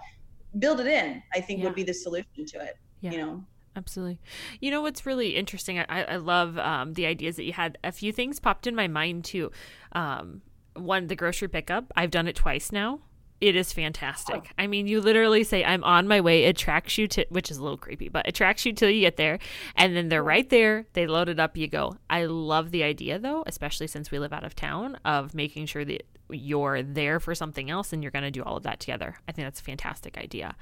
[0.59, 1.67] build it in, I think, yeah.
[1.67, 2.77] would be the solution to it.
[3.01, 3.13] Yeah.
[3.13, 3.45] You know
[3.79, 4.19] absolutely.
[4.61, 5.79] You know what's really interesting?
[5.79, 7.79] I, I love um, the ideas that you had.
[7.85, 9.51] A few things popped in my mind too.
[9.93, 10.43] Um,
[10.75, 11.93] one, the grocery pickup.
[11.97, 13.01] I've done it twice now.
[13.41, 14.47] It is fantastic.
[14.49, 14.53] Oh.
[14.59, 16.45] I mean, you literally say, I'm on my way.
[16.45, 19.03] It tracks you to, which is a little creepy, but it tracks you till you
[19.03, 19.39] get there.
[19.77, 20.87] And then they're right there.
[20.95, 21.57] They load it up.
[21.57, 21.97] You go.
[22.11, 25.85] I love the idea, though, especially since we live out of town, of making sure
[25.85, 29.17] that you're there for something else and you're going to do all of that together.
[29.29, 30.57] I think that's a fantastic idea.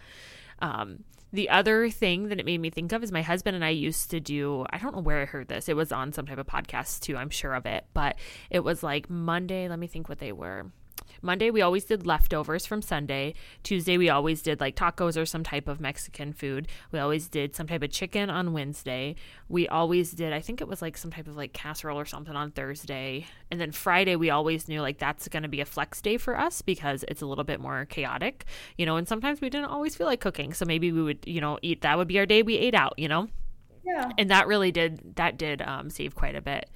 [0.61, 3.71] Um, the other thing that it made me think of is my husband and I
[3.71, 5.69] used to do, I don't know where I heard this.
[5.69, 7.85] It was on some type of podcast too, I'm sure of it.
[7.95, 8.17] But
[8.51, 10.67] it was like Monday, let me think what they were.
[11.23, 13.35] Monday, we always did leftovers from Sunday.
[13.63, 16.69] Tuesday, we always did like tacos or some type of Mexican food.
[16.93, 19.17] We always did some type of chicken on Wednesday.
[19.49, 22.37] We always did, I think it was like some type of like casserole or something
[22.37, 23.27] on Thursday.
[23.51, 26.39] And then Friday, we always knew like that's going to be a flex day for
[26.39, 28.45] us because it's a little bit more chaotic,
[28.77, 30.53] you know, and sometimes we didn't always feel like cooking.
[30.53, 32.95] So maybe we would, you know, eat that would be our day we ate out,
[32.99, 33.29] you know?
[33.85, 34.11] Yeah.
[34.19, 36.69] And that really did, that did um, save quite a bit.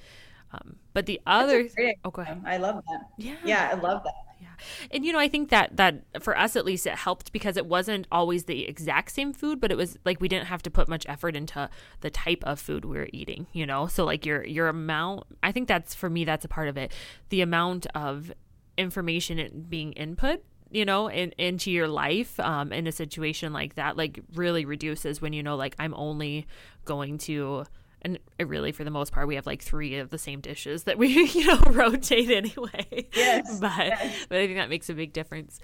[0.53, 1.69] Um, but the other,
[2.05, 2.43] oh, go ahead.
[2.45, 3.03] I love that.
[3.19, 4.15] Yeah, yeah, I love that.
[4.41, 4.49] Yeah,
[4.91, 7.67] and you know, I think that that for us at least, it helped because it
[7.67, 10.89] wasn't always the exact same food, but it was like we didn't have to put
[10.89, 11.69] much effort into
[12.01, 13.47] the type of food we were eating.
[13.53, 15.25] You know, so like your your amount.
[15.43, 16.25] I think that's for me.
[16.25, 16.93] That's a part of it.
[17.29, 18.33] The amount of
[18.77, 23.97] information being input you know in, into your life um, in a situation like that
[23.97, 26.47] like really reduces when you know like i'm only
[26.85, 27.65] going to
[28.03, 30.99] and really for the most part we have like three of the same dishes that
[30.99, 34.27] we you know rotate anyway yes but, yes.
[34.29, 35.59] but i think that makes a big difference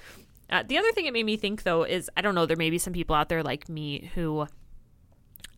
[0.50, 2.70] uh, the other thing it made me think though is i don't know there may
[2.70, 4.46] be some people out there like me who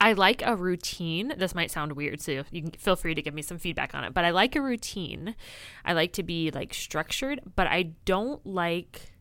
[0.00, 1.34] I like a routine.
[1.36, 4.04] This might sound weird, so you can feel free to give me some feedback on
[4.04, 4.14] it.
[4.14, 5.34] But I like a routine.
[5.84, 9.12] I like to be like structured, but I don't like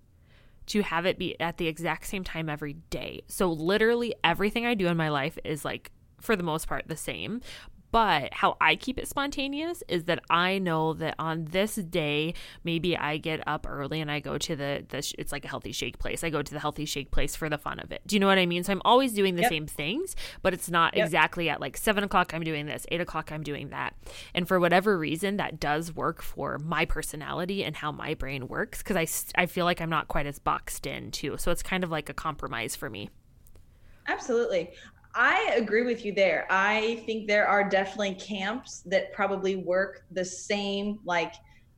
[0.68, 3.22] to have it be at the exact same time every day.
[3.28, 5.92] So literally everything I do in my life is like
[6.28, 7.42] for the most part the same
[7.90, 12.98] But how I keep it spontaneous is that I know that on this day, maybe
[12.98, 15.98] I get up early and I go to the, the it's like a healthy shake
[15.98, 16.22] place.
[16.24, 18.02] I go to the healthy shake place for the fun of it.
[18.06, 18.66] Do you know what I mean?
[18.66, 19.50] So I'm always doing the yep.
[19.50, 21.06] same things, but it's not yep.
[21.06, 23.96] exactly at like seven o'clock I'm doing this, eight o'clock I'm doing that.
[24.34, 28.84] And for whatever reason, that does work for my personality and how my brain works
[28.84, 31.38] because I, I feel like I'm not quite as boxed in too.
[31.38, 33.10] So it's kind of like a compromise for me.
[34.10, 34.72] Absolutely.
[35.16, 36.46] I agree with you there.
[36.50, 41.00] I think there are definitely camps that probably work the same.
[41.06, 41.34] Like,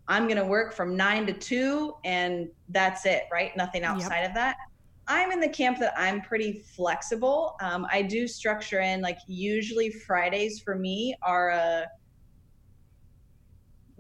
[0.08, 3.56] I'm going to work from nine to two, and that's it, right?
[3.56, 4.30] Nothing outside yep.
[4.30, 4.58] of that.
[5.08, 7.56] I'm in the camp that I'm pretty flexible.
[7.62, 11.88] Um, I do structure in, like, usually Fridays for me are a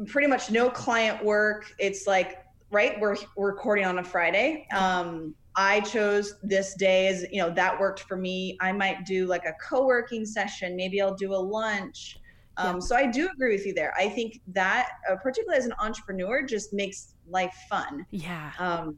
[0.07, 1.73] pretty much no client work.
[1.79, 4.67] It's like, right, we're, we're recording on a Friday.
[4.71, 8.57] Um, I chose this day as, you know, that worked for me.
[8.61, 10.73] I might do like a co working session.
[10.73, 12.17] Maybe I'll do a lunch.
[12.55, 12.79] Um, yeah.
[12.79, 13.93] So I do agree with you there.
[13.97, 18.05] I think that, uh, particularly as an entrepreneur, just makes life fun.
[18.09, 18.53] Yeah.
[18.57, 18.97] Um,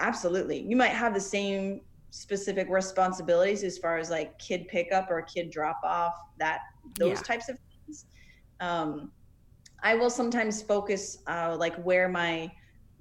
[0.00, 0.58] absolutely.
[0.58, 5.50] You might have the same specific responsibilities as far as like kid pickup or kid
[5.50, 6.62] drop off, that
[6.98, 7.22] those yeah.
[7.22, 8.06] types of things.
[8.58, 9.12] Um,
[9.84, 12.50] I will sometimes focus uh, like where my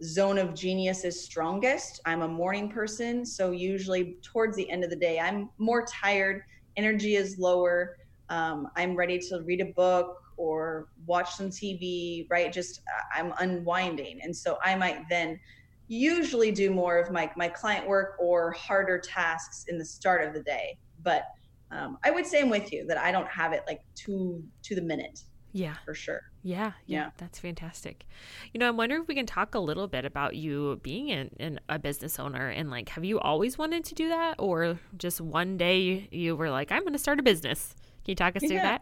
[0.01, 2.01] zone of genius is strongest.
[2.05, 6.41] I'm a morning person, so usually towards the end of the day, I'm more tired,
[6.77, 7.95] energy is lower.
[8.29, 12.51] Um, I'm ready to read a book or watch some TV, right?
[12.51, 14.19] Just uh, I'm unwinding.
[14.23, 15.39] And so I might then
[15.87, 20.33] usually do more of my, my client work or harder tasks in the start of
[20.33, 20.77] the day.
[21.03, 21.23] But
[21.71, 24.75] um, I would say I'm with you that I don't have it like to to
[24.75, 25.19] the minute.
[25.51, 25.75] Yeah.
[25.85, 26.21] For sure.
[26.45, 28.05] Yeah, yeah, yeah, that's fantastic.
[28.53, 31.59] You know, I'm wondering if we can talk a little bit about you being in,
[31.69, 35.57] a business owner and like, have you always wanted to do that, or just one
[35.57, 37.75] day you were like, I'm going to start a business?
[38.03, 38.81] Can you talk us through that?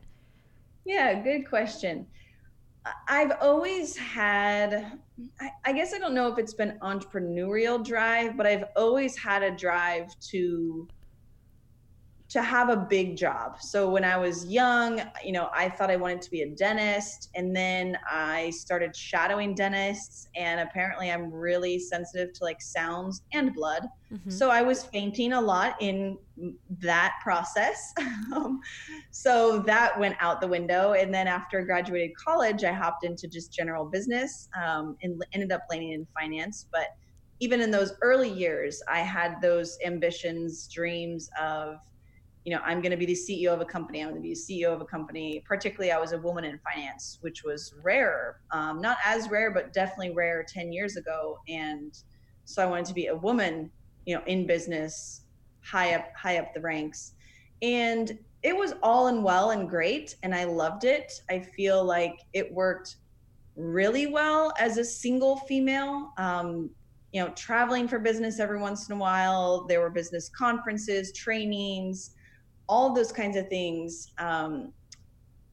[0.86, 2.08] Yeah, good question.
[3.08, 5.00] I've always had,
[5.39, 9.43] I, I guess I don't know if it's been entrepreneurial drive, but I've always had
[9.43, 10.88] a drive to
[12.32, 13.62] to have a big job.
[13.62, 17.30] So when I was young, you know, I thought I wanted to be a dentist
[17.36, 23.54] and then I started shadowing dentists and apparently I'm really sensitive to like sounds and
[23.54, 23.84] blood.
[24.13, 24.30] Mm-hmm.
[24.30, 26.17] So I was fainting a lot in
[26.80, 27.94] that process.
[28.34, 28.62] um,
[29.12, 33.28] so that went out the window and then after I graduated college, I hopped into
[33.28, 36.96] just general business um, and ended up landing in finance, but
[37.41, 41.78] even in those early years, I had those ambitions, dreams of
[42.43, 44.01] you know, I'm going to be the CEO of a company.
[44.01, 45.43] I'm going to be a CEO of a company.
[45.47, 49.73] Particularly, I was a woman in finance, which was rare, um, not as rare, but
[49.73, 51.38] definitely rare 10 years ago.
[51.47, 51.95] And
[52.45, 53.69] so I wanted to be a woman,
[54.06, 55.21] you know, in business,
[55.63, 57.13] high up, high up the ranks.
[57.62, 60.15] And it was all and well and great.
[60.23, 61.12] And I loved it.
[61.30, 62.95] I feel like it worked
[63.56, 66.12] really well as a single female.
[66.17, 66.71] Um,
[67.12, 69.67] you know, traveling for business every once in a while.
[69.67, 72.15] There were business conferences, trainings
[72.71, 74.71] all those kinds of things um,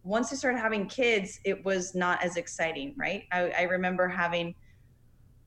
[0.05, 3.25] once i started having kids it was not as exciting right?
[3.33, 4.55] I, I remember having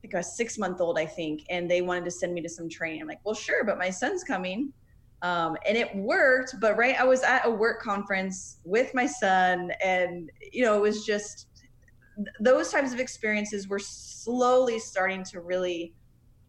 [0.04, 2.68] like a six month old i think and they wanted to send me to some
[2.68, 3.00] training.
[3.00, 4.72] I'm like well sure but my son's coming.
[5.22, 9.72] Um, and it worked but right i was at a work conference with my son
[9.82, 11.46] and you know it was just
[12.40, 15.94] those types of experiences were slowly starting to really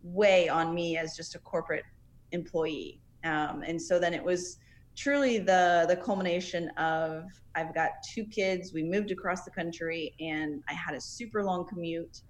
[0.03, 1.85] weigh on me as just a corporate
[2.31, 2.99] employee.
[3.23, 4.57] Um, and so then it was
[4.95, 7.25] truly the the culmination of
[7.55, 8.73] I've got two kids.
[8.73, 12.21] We moved across the country, and I had a super long commute,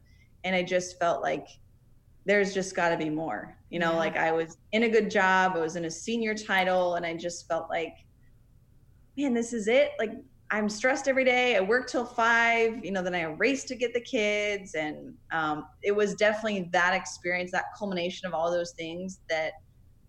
[0.43, 1.47] and I just felt like
[2.25, 3.57] there's just got to be more.
[3.69, 3.97] You know, yeah.
[3.97, 7.15] like I was in a good job, I was in a senior title, and I
[7.15, 7.93] just felt like,
[9.17, 9.91] man, this is it.
[9.99, 10.13] Like
[10.51, 11.55] I'm stressed every day.
[11.55, 12.83] I work till five.
[12.83, 16.93] You know, then I race to get the kids, and um, it was definitely that
[16.93, 19.53] experience, that culmination of all those things that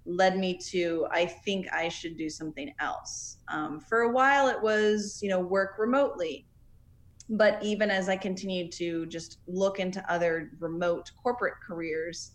[0.06, 3.38] led me to I think I should do something else.
[3.48, 6.46] Um, for a while, it was you know work remotely,
[7.28, 12.32] but even as I continued to just look into other remote corporate careers,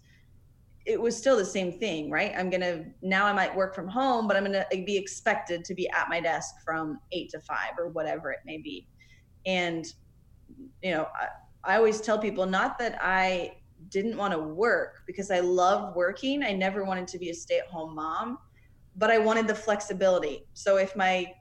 [0.85, 2.33] it was still the same thing, right?
[2.35, 5.89] I'm gonna now I might work from home, but I'm gonna be expected to be
[5.89, 8.87] at my desk from eight to five or whatever it may be,
[9.45, 9.85] and
[10.81, 13.51] you know I, I always tell people not that I
[13.89, 16.43] didn't want to work because I love working.
[16.43, 18.37] I never wanted to be a stay at home mom,
[18.95, 20.45] but I wanted the flexibility.
[20.53, 21.33] So if my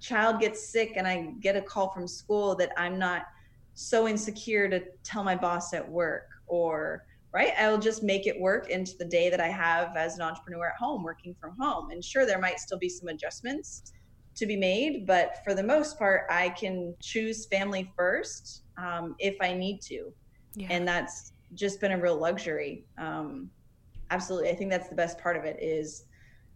[0.00, 3.22] child gets sick and I get a call from school that I'm not
[3.74, 8.68] so insecure to tell my boss at work or right i'll just make it work
[8.68, 12.04] into the day that i have as an entrepreneur at home working from home and
[12.04, 13.92] sure there might still be some adjustments
[14.40, 19.36] to be made, but for the most part, I can choose family first um, if
[19.40, 20.12] I need to,
[20.54, 20.68] yeah.
[20.70, 22.86] and that's just been a real luxury.
[22.98, 23.50] Um,
[24.10, 26.04] absolutely, I think that's the best part of it is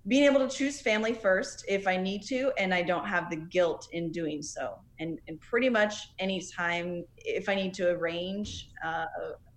[0.07, 3.37] being able to choose family first if I need to, and I don't have the
[3.37, 4.75] guilt in doing so.
[4.99, 9.07] And and pretty much anytime if I need to arrange uh,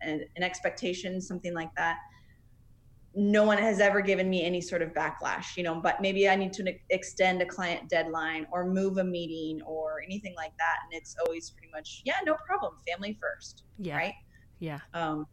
[0.02, 1.98] an, an expectation, something like that,
[3.14, 5.58] no one has ever given me any sort of backlash.
[5.58, 9.62] You know, but maybe I need to extend a client deadline or move a meeting
[9.66, 13.64] or anything like that, and it's always pretty much yeah, no problem, family first.
[13.78, 13.98] Yeah.
[13.98, 14.14] Right.
[14.60, 14.80] Yeah.
[14.94, 15.28] Um,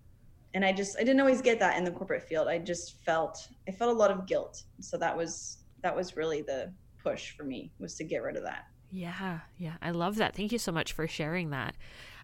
[0.55, 2.49] and I just I didn't always get that in the corporate field.
[2.49, 4.63] I just felt I felt a lot of guilt.
[4.81, 6.73] So that was that was really the
[7.03, 8.67] push for me was to get rid of that.
[8.91, 10.37] Yeah, yeah, I love that.
[10.37, 11.75] Thank you so much for sharing that.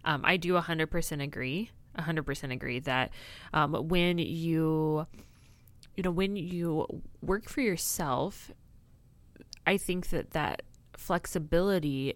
[0.05, 1.69] Um, I do 100% agree.
[1.97, 3.11] 100% agree that
[3.53, 5.05] um, when you
[5.97, 8.51] you know when you work for yourself
[9.67, 10.61] i think that that
[10.95, 12.15] flexibility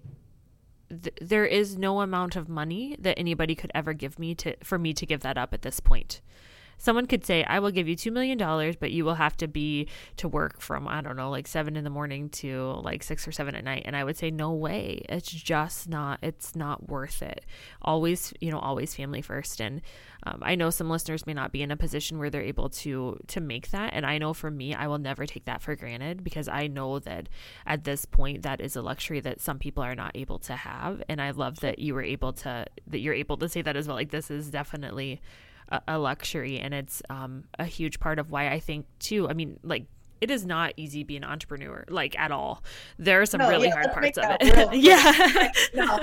[1.03, 4.77] th- there is no amount of money that anybody could ever give me to for
[4.77, 6.21] me to give that up at this point.
[6.77, 8.37] Someone could say, I will give you $2 million,
[8.79, 11.83] but you will have to be to work from, I don't know, like seven in
[11.83, 13.83] the morning to like six or seven at night.
[13.85, 15.01] And I would say, no way.
[15.09, 17.45] It's just not, it's not worth it.
[17.81, 19.59] Always, you know, always family first.
[19.59, 19.81] And
[20.27, 23.19] um, I know some listeners may not be in a position where they're able to
[23.27, 26.23] to make that, and I know for me, I will never take that for granted
[26.23, 27.29] because I know that
[27.65, 31.03] at this point, that is a luxury that some people are not able to have.
[31.07, 33.87] And I love that you were able to that you're able to say that as
[33.87, 33.95] well.
[33.95, 35.21] Like this is definitely
[35.69, 39.29] a, a luxury, and it's um, a huge part of why I think too.
[39.29, 39.85] I mean, like
[40.21, 42.63] it is not easy being an entrepreneur, like at all.
[42.97, 44.73] There are some no, really yeah, hard parts of it.
[44.79, 45.51] yeah.
[45.75, 45.99] no.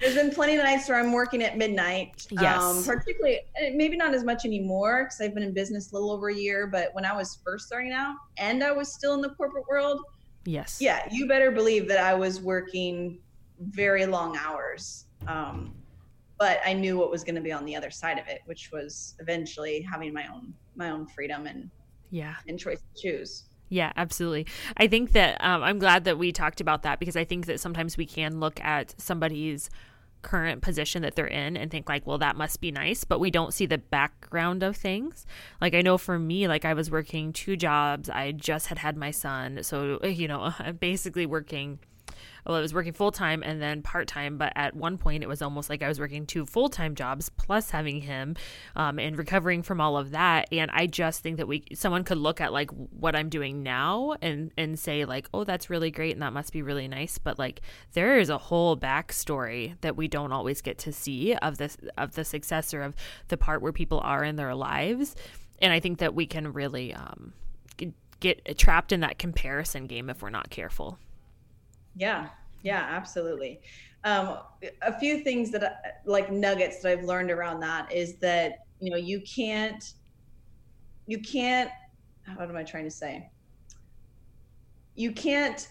[0.00, 2.26] There's been plenty of nights where I'm working at midnight.
[2.30, 2.62] Yes.
[2.62, 6.10] Um, particularly, eh, maybe not as much anymore because I've been in business a little
[6.10, 6.66] over a year.
[6.66, 10.00] But when I was first starting out and I was still in the corporate world,
[10.44, 10.78] yes.
[10.80, 13.18] Yeah, you better believe that I was working
[13.58, 15.06] very long hours.
[15.26, 15.72] Um,
[16.38, 18.70] but I knew what was going to be on the other side of it, which
[18.72, 21.70] was eventually having my own my own freedom and
[22.10, 22.34] yeah.
[22.48, 23.44] and choice to choose.
[23.68, 24.46] Yeah, absolutely.
[24.76, 27.58] I think that um, I'm glad that we talked about that because I think that
[27.58, 29.70] sometimes we can look at somebody's
[30.22, 33.30] current position that they're in and think like well that must be nice but we
[33.30, 35.24] don't see the background of things.
[35.60, 38.10] Like i know for me like i was working two jobs.
[38.10, 39.62] I just had had my son.
[39.62, 41.78] So you know basically working
[42.46, 45.28] well, I was working full time and then part time, but at one point it
[45.28, 48.36] was almost like I was working two full time jobs plus having him
[48.76, 50.48] um, and recovering from all of that.
[50.52, 54.14] And I just think that we someone could look at like what I'm doing now
[54.22, 57.18] and and say like, oh, that's really great and that must be really nice.
[57.18, 57.60] But like
[57.92, 62.14] there is a whole backstory that we don't always get to see of this of
[62.14, 62.94] the success or of
[63.28, 65.16] the part where people are in their lives.
[65.60, 67.32] And I think that we can really um,
[68.20, 70.98] get trapped in that comparison game if we're not careful.
[71.96, 72.28] Yeah,
[72.62, 73.60] yeah, absolutely.
[74.04, 74.38] Um,
[74.82, 78.96] a few things that like nuggets that I've learned around that is that you know
[78.96, 79.82] you can't
[81.06, 81.70] you can't
[82.36, 83.30] what am I trying to say?
[84.94, 85.68] You can't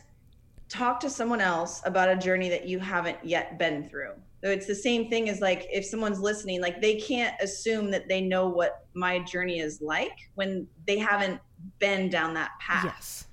[0.68, 4.14] talk to someone else about a journey that you haven't yet been through.
[4.44, 8.08] So it's the same thing as like if someone's listening, like they can't assume that
[8.08, 11.40] they know what my journey is like when they haven't
[11.80, 12.86] been down that path.
[12.86, 13.28] Yes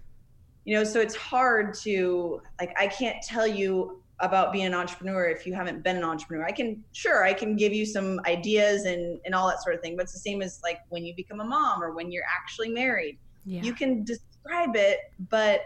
[0.64, 5.26] you know so it's hard to like i can't tell you about being an entrepreneur
[5.26, 6.46] if you haven't been an entrepreneur.
[6.46, 9.82] I can sure i can give you some ideas and and all that sort of
[9.82, 12.24] thing but it's the same as like when you become a mom or when you're
[12.40, 13.18] actually married.
[13.44, 13.62] Yeah.
[13.62, 14.98] you can describe it
[15.28, 15.62] but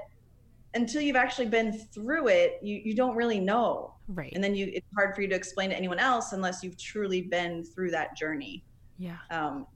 [0.73, 3.95] until you've actually been through it you, you don't really know.
[4.09, 4.33] Right.
[4.35, 7.23] And then you it's hard for you to explain to anyone else unless you've truly
[7.23, 8.65] been through that journey.
[8.99, 9.19] Yeah.
[9.31, 9.67] Um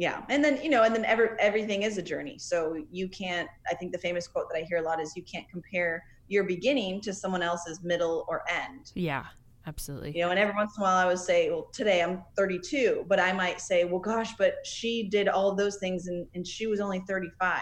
[0.00, 2.38] yeah and then you know and then every, everything is a journey.
[2.38, 5.22] So you can't i think the famous quote that i hear a lot is you
[5.22, 8.92] can't compare your beginning to someone else's middle or end.
[8.94, 9.26] Yeah
[9.66, 10.12] absolutely.
[10.16, 13.04] You know and every once in a while i would say well today i'm 32
[13.08, 16.66] but i might say well gosh but she did all those things and, and she
[16.66, 17.60] was only 35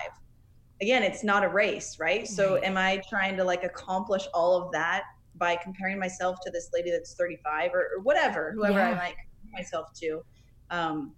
[0.80, 2.28] again it's not a race right?
[2.28, 5.02] So am i trying to like accomplish all of that
[5.34, 8.90] by comparing myself to this lady that's 35 or, or whatever whoever yeah.
[8.90, 10.22] i might compare myself to?
[10.70, 11.14] Um,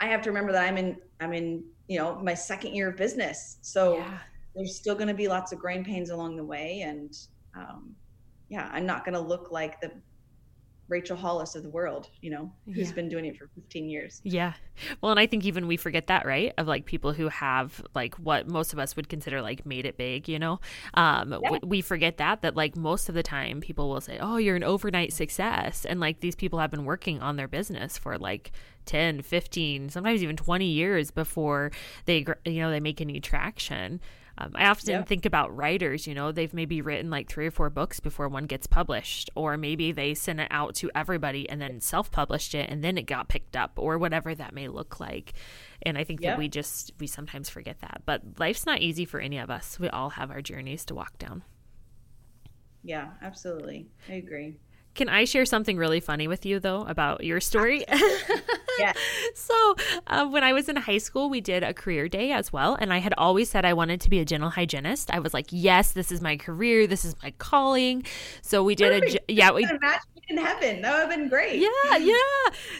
[0.00, 2.96] I have to remember that I'm in I'm in you know my second year of
[2.96, 4.18] business, so yeah.
[4.54, 7.16] there's still going to be lots of growing pains along the way, and
[7.56, 7.94] um,
[8.48, 9.92] yeah, I'm not going to look like the
[10.88, 12.94] Rachel Hollis of the world, you know, who's yeah.
[12.94, 14.20] been doing it for 15 years.
[14.22, 14.52] Yeah.
[15.00, 16.52] Well, and I think even we forget that, right?
[16.58, 19.96] Of like people who have like what most of us would consider like made it
[19.96, 20.60] big, you know?
[20.94, 21.38] Um, yeah.
[21.50, 24.56] w- we forget that, that like most of the time people will say, oh, you're
[24.56, 25.86] an overnight success.
[25.86, 28.52] And like these people have been working on their business for like
[28.84, 31.70] 10, 15, sometimes even 20 years before
[32.04, 34.00] they, you know, they make any traction.
[34.36, 35.06] Um, I often yep.
[35.06, 38.46] think about writers, you know, they've maybe written like three or four books before one
[38.46, 42.68] gets published, or maybe they sent it out to everybody and then self published it
[42.68, 45.34] and then it got picked up, or whatever that may look like.
[45.82, 46.32] And I think yep.
[46.32, 48.02] that we just, we sometimes forget that.
[48.06, 49.78] But life's not easy for any of us.
[49.78, 51.44] We all have our journeys to walk down.
[52.82, 53.86] Yeah, absolutely.
[54.08, 54.58] I agree.
[54.94, 57.84] Can I share something really funny with you though about your story?
[58.78, 58.92] yeah.
[59.34, 62.74] so uh, when I was in high school, we did a career day as well,
[62.74, 65.10] and I had always said I wanted to be a dental hygienist.
[65.10, 68.04] I was like, yes, this is my career, this is my calling.
[68.42, 69.24] So we did Perfect.
[69.28, 69.50] a yeah.
[69.50, 69.66] We
[70.28, 70.82] in heaven.
[70.82, 71.60] That would have been great.
[71.60, 72.16] Yeah, yeah.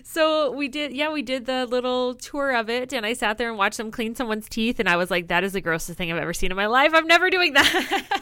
[0.03, 3.49] So we did, yeah, we did the little tour of it, and I sat there
[3.49, 6.11] and watched them clean someone's teeth, and I was like, that is the grossest thing
[6.11, 6.93] I've ever seen in my life.
[6.95, 8.21] I'm never doing that.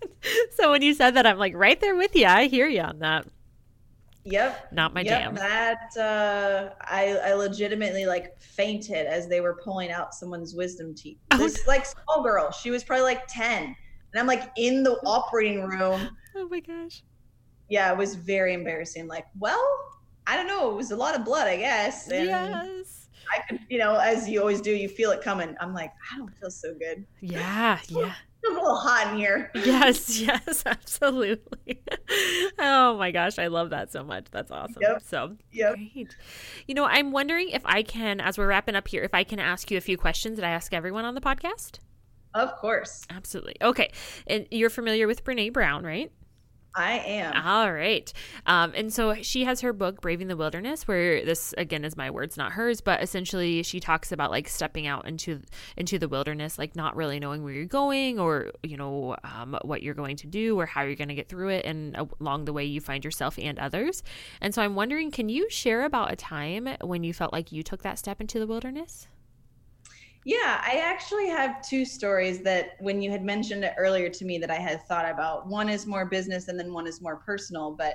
[0.56, 2.26] so when you said that, I'm like right there with you.
[2.26, 3.26] I hear you on that.
[4.26, 4.72] Yep.
[4.72, 5.34] Not my yep, jam.
[5.36, 11.18] That uh, I I legitimately like fainted as they were pulling out someone's wisdom teeth.
[11.30, 12.50] Oh, this like small girl.
[12.50, 13.62] She was probably like 10.
[13.62, 13.76] And
[14.20, 16.10] I'm like in the operating room.
[16.38, 17.02] Oh my gosh.
[17.70, 19.06] Yeah, it was very embarrassing.
[19.06, 19.64] Like, well,
[20.26, 20.70] I don't know.
[20.70, 22.10] It was a lot of blood, I guess.
[22.10, 23.08] And yes.
[23.34, 25.56] I could, you know, as you always do, you feel it coming.
[25.60, 27.06] I'm like, I don't feel so good.
[27.20, 28.12] Yeah, yeah
[28.50, 29.50] a little hot in here.
[29.54, 31.80] yes, yes, absolutely.
[32.58, 34.26] oh my gosh, I love that so much.
[34.30, 34.80] That's awesome.
[34.80, 35.02] Yep.
[35.02, 35.74] So, yep.
[35.74, 36.16] Great.
[36.66, 39.38] You know, I'm wondering if I can, as we're wrapping up here, if I can
[39.38, 41.78] ask you a few questions that I ask everyone on the podcast.
[42.34, 43.06] Of course.
[43.08, 43.56] Absolutely.
[43.62, 43.90] Okay.
[44.26, 46.12] And you're familiar with Brene Brown, right?
[46.76, 47.46] I am.
[47.46, 48.12] All right.
[48.44, 52.10] Um, and so she has her book, Braving the Wilderness, where this again is my
[52.10, 55.40] words, not hers, but essentially she talks about like stepping out into
[55.76, 59.82] into the wilderness, like not really knowing where you're going or you know um, what
[59.82, 62.52] you're going to do or how you're going to get through it, and along the
[62.52, 64.02] way you find yourself and others.
[64.40, 67.62] And so I'm wondering, can you share about a time when you felt like you
[67.62, 69.08] took that step into the wilderness?
[70.26, 74.38] Yeah, I actually have two stories that when you had mentioned it earlier to me
[74.38, 75.46] that I had thought about.
[75.46, 77.76] One is more business and then one is more personal.
[77.78, 77.94] But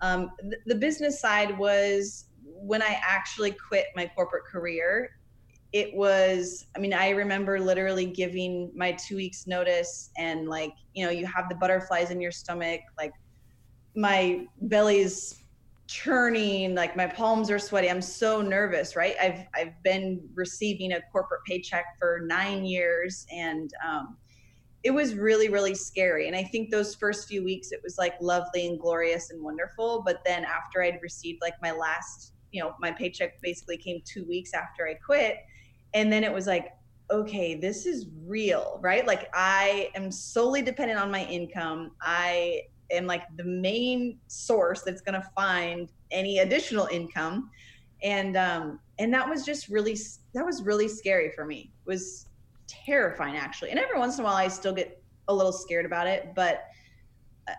[0.00, 5.08] um, th- the business side was when I actually quit my corporate career.
[5.72, 11.06] It was, I mean, I remember literally giving my two weeks notice and like, you
[11.06, 13.12] know, you have the butterflies in your stomach, like
[13.94, 15.32] my belly's
[15.88, 17.90] churning like my palms are sweaty.
[17.90, 19.16] I'm so nervous right?
[19.20, 24.18] I've i've been receiving a corporate paycheck for nine years and um,
[24.84, 26.28] it was really really scary.
[26.28, 30.02] And i think those first few weeks it was like lovely and glorious and wonderful.
[30.04, 34.26] But then after i'd received like my last you know my paycheck basically came two
[34.26, 35.38] weeks after i quit.
[35.94, 36.68] And then it was like
[37.10, 39.06] okay this is real right?
[39.06, 41.92] Like i am solely dependent on my income.
[42.02, 47.50] I am like the main source that's going to find any additional income.
[48.02, 49.96] And um and that was just really
[50.34, 51.72] that was really scary for me.
[51.84, 52.26] It was
[52.66, 53.70] terrifying actually.
[53.70, 56.32] And every once in a while i still get a little scared about it.
[56.34, 56.64] But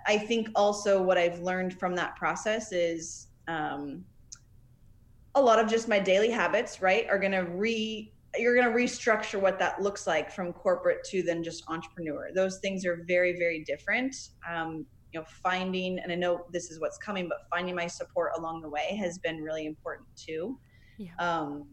[0.05, 4.05] i think also what i've learned from that process is um
[5.35, 8.73] a lot of just my daily habits right are going to re you're going to
[8.73, 12.29] restructure what that looks like from corporate to then just entrepreneur.
[12.33, 14.15] Those things are very very different.
[14.49, 18.31] Um, you know finding and i know this is what's coming but finding my support
[18.37, 20.59] along the way has been really important too.
[20.97, 21.11] Yeah.
[21.19, 21.65] um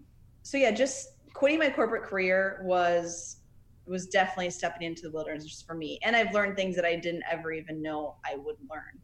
[0.42, 3.38] so yeah just quitting my corporate career was
[3.86, 5.98] was definitely stepping into the wilderness for me.
[6.02, 9.00] And i've learned things that i didn't ever even know i would learn.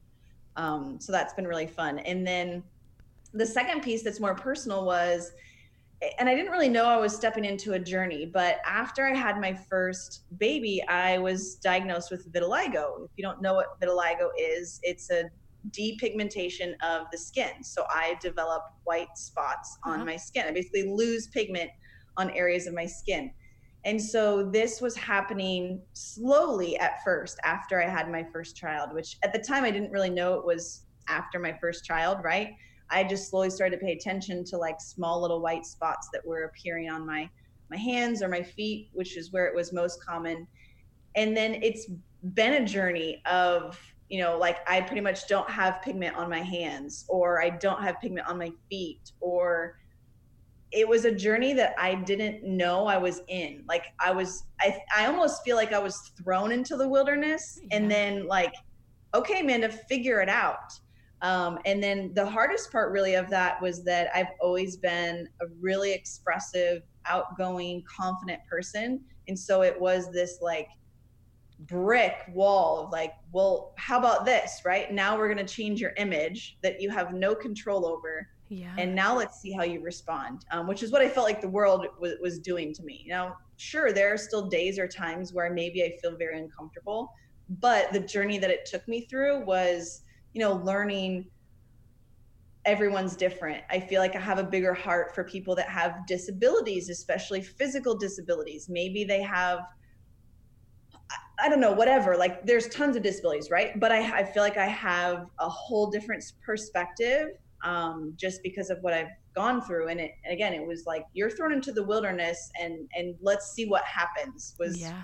[0.57, 1.99] Um so that's been really fun.
[2.01, 2.63] And then
[3.35, 5.33] the second piece that's more personal was
[6.19, 9.41] and I didn't really know I was stepping into a journey, but after I had
[9.41, 13.05] my first baby, I was diagnosed with vitiligo.
[13.05, 15.31] If you don't know what vitiligo is, it's a
[15.71, 17.63] depigmentation of the skin.
[17.63, 20.05] So I develop white spots on uh-huh.
[20.05, 20.47] my skin.
[20.47, 21.71] I basically lose pigment
[22.17, 23.33] on areas of my skin.
[23.85, 29.19] And so this was happening slowly at first after I had my first child, which
[29.25, 32.51] at the time I didn't really know it was after my first child, right?
[32.93, 36.45] I just slowly started to pay attention to like small little white spots that were
[36.45, 37.29] appearing on my
[37.71, 40.47] my hands or my feet, which is where it was most common.
[41.17, 41.87] And then it's
[42.35, 43.81] been a journey of,
[44.11, 47.83] you know, like I pretty much don't have pigment on my hands or I don't
[47.83, 49.79] have pigment on my feet or
[50.71, 53.65] it was a journey that I didn't know I was in.
[53.67, 57.77] Like I was I I almost feel like I was thrown into the wilderness yeah.
[57.77, 58.55] and then like
[59.15, 60.73] okay, Amanda, figure it out.
[61.23, 65.47] Um, and then the hardest part, really, of that was that I've always been a
[65.61, 69.01] really expressive, outgoing, confident person.
[69.29, 70.69] And so it was this like
[71.61, 74.93] brick wall of like, well, how about this, right?
[74.93, 78.27] Now we're going to change your image that you have no control over.
[78.49, 78.75] Yeah.
[78.77, 81.49] And now let's see how you respond, um, which is what I felt like the
[81.49, 83.01] world was, was doing to me.
[83.05, 87.13] You know, sure, there are still days or times where maybe I feel very uncomfortable,
[87.61, 90.02] but the journey that it took me through was,
[90.33, 91.27] you know, learning
[92.65, 93.63] everyone's different.
[93.71, 97.97] I feel like I have a bigger heart for people that have disabilities, especially physical
[97.97, 98.69] disabilities.
[98.69, 99.61] Maybe they have,
[101.41, 102.17] I don't know, whatever.
[102.17, 103.79] Like there's tons of disabilities, right?
[103.81, 107.31] But I, I feel like I have a whole different perspective
[107.65, 109.89] um, just because of what I've gone through.
[109.89, 113.53] And it, and again, it was like you're thrown into the wilderness, and and let's
[113.53, 114.55] see what happens.
[114.59, 115.03] Was yeah.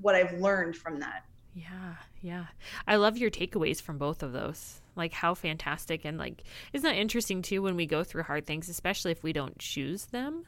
[0.00, 1.24] what I've learned from that.
[1.54, 2.46] Yeah, yeah.
[2.86, 4.80] I love your takeaways from both of those.
[4.96, 8.68] Like how fantastic and like isn't that interesting too when we go through hard things,
[8.68, 10.44] especially if we don't choose them,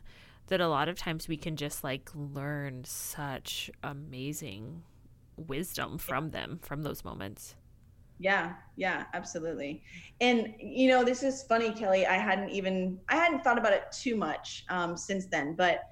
[0.48, 4.82] that a lot of times we can just like learn such amazing
[5.36, 7.56] wisdom from them from those moments.
[8.18, 9.82] Yeah, yeah, absolutely.
[10.20, 12.06] And you know, this is funny, Kelly.
[12.06, 15.91] I hadn't even I hadn't thought about it too much um, since then, but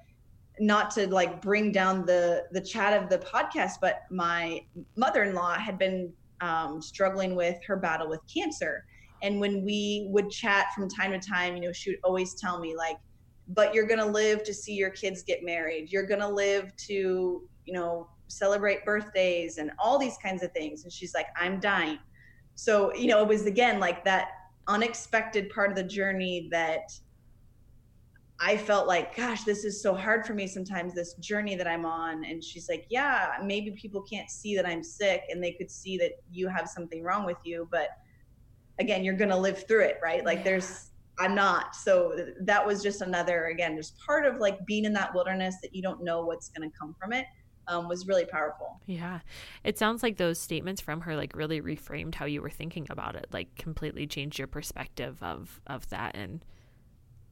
[0.61, 4.63] not to like bring down the the chat of the podcast, but my
[4.95, 8.85] mother-in-law had been um, struggling with her battle with cancer,
[9.23, 12.59] and when we would chat from time to time, you know, she would always tell
[12.59, 12.97] me like,
[13.47, 15.91] "But you're gonna live to see your kids get married.
[15.91, 16.93] You're gonna live to,
[17.65, 21.99] you know." celebrate birthdays and all these kinds of things and she's like i'm dying
[22.55, 24.29] so you know it was again like that
[24.69, 26.83] unexpected part of the journey that
[28.43, 31.85] I felt like, gosh, this is so hard for me sometimes, this journey that I'm
[31.85, 32.25] on.
[32.25, 35.95] And she's like, yeah, maybe people can't see that I'm sick and they could see
[35.99, 37.67] that you have something wrong with you.
[37.69, 37.89] But
[38.79, 40.25] again, you're going to live through it, right?
[40.25, 40.43] Like, yeah.
[40.45, 40.89] there's,
[41.19, 41.75] I'm not.
[41.75, 45.75] So that was just another, again, just part of like being in that wilderness that
[45.75, 47.27] you don't know what's going to come from it.
[47.67, 48.81] Um, was really powerful.
[48.87, 49.19] Yeah.
[49.63, 53.15] It sounds like those statements from her like really reframed how you were thinking about
[53.15, 56.43] it, like completely changed your perspective of of that and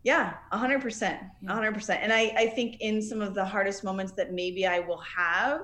[0.03, 2.01] yeah, a hundred percent, a hundred percent.
[2.01, 5.61] And I, I think in some of the hardest moments that maybe I will have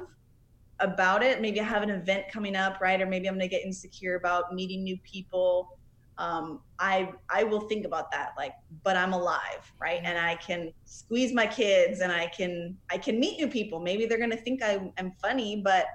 [0.79, 3.01] about it, maybe I have an event coming up, right?
[3.01, 5.77] Or maybe I'm going to get insecure about meeting new people.
[6.17, 10.01] Um, I, I will think about that, like, but I'm alive, right?
[10.03, 13.79] And I can squeeze my kids and I can, I can meet new people.
[13.79, 15.85] Maybe they're going to think I am funny, but,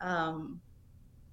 [0.00, 0.60] um,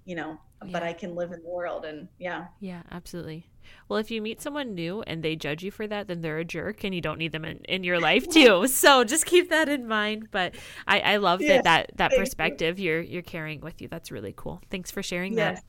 [0.06, 0.72] you know, yeah.
[0.72, 2.48] but I can live in the world and yeah.
[2.60, 3.46] Yeah, absolutely.
[3.88, 6.46] Well, if you meet someone new and they judge you for that, then they're a
[6.46, 8.68] jerk and you don't need them in, in your life too.
[8.68, 10.30] So just keep that in mind.
[10.32, 10.56] But
[10.88, 12.92] I, I love that that, that perspective you.
[12.92, 13.88] are you're, you're carrying with you.
[13.88, 14.62] That's really cool.
[14.70, 15.60] Thanks for sharing yes.
[15.60, 15.66] that.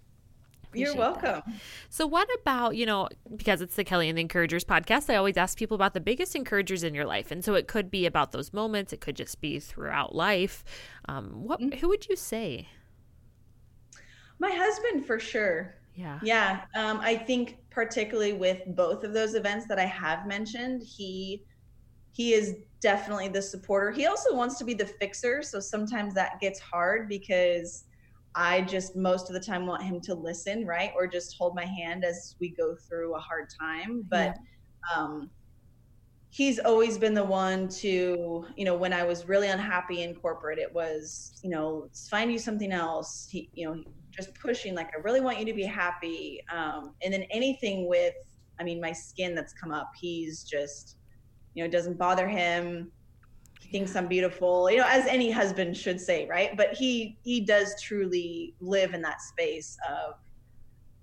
[0.71, 1.23] Appreciate You're welcome.
[1.23, 1.45] That.
[1.89, 5.37] So, what about, you know, because it's the Kelly and the Encouragers podcast, I always
[5.37, 7.33] ask people about the biggest encouragers in your life.
[7.33, 10.63] And so it could be about those moments, it could just be throughout life.
[11.09, 11.77] Um, what, mm-hmm.
[11.79, 12.69] Who would you say?
[14.39, 15.75] My husband, for sure.
[16.01, 16.19] Yeah.
[16.23, 16.61] Yeah.
[16.75, 21.45] Um, I think particularly with both of those events that I have mentioned, he
[22.13, 23.91] he is definitely the supporter.
[23.93, 27.85] He also wants to be the fixer, so sometimes that gets hard because
[28.35, 30.91] I just most of the time want him to listen, right?
[30.97, 34.03] Or just hold my hand as we go through a hard time.
[34.09, 34.37] But
[34.91, 34.97] yeah.
[34.97, 35.31] um
[36.31, 40.61] he's always been the one to, you know, when I was really unhappy in corporate,
[40.61, 43.27] it was, you know, find you something else.
[43.29, 43.83] He, you know,
[44.21, 48.15] just pushing like i really want you to be happy um, and then anything with
[48.59, 50.97] i mean my skin that's come up he's just
[51.55, 52.91] you know it doesn't bother him.
[53.61, 56.57] He thinks i'm beautiful you know as any husband should say right?
[56.57, 60.15] But he he does truly live in that space of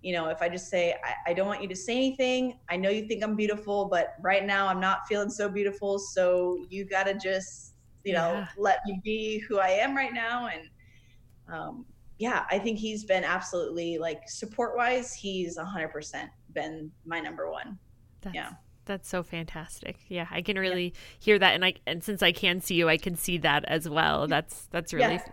[0.02, 2.60] you know if i just say I, I don't want you to say anything.
[2.70, 6.58] I know you think i'm beautiful but right now i'm not feeling so beautiful so
[6.70, 8.48] you gotta just you know yeah.
[8.58, 10.48] let me be who i am right now.
[10.48, 10.70] And
[11.54, 11.86] um,
[12.18, 17.78] yeah, I think he's been absolutely like support wise, he's 100% been my number one.
[18.22, 18.52] That's, yeah.
[18.86, 19.98] That's so fantastic.
[20.08, 21.00] Yeah, I can really yeah.
[21.20, 23.88] hear that and I and since I can see you, I can see that as
[23.88, 24.28] well.
[24.28, 25.28] That's that's really yeah.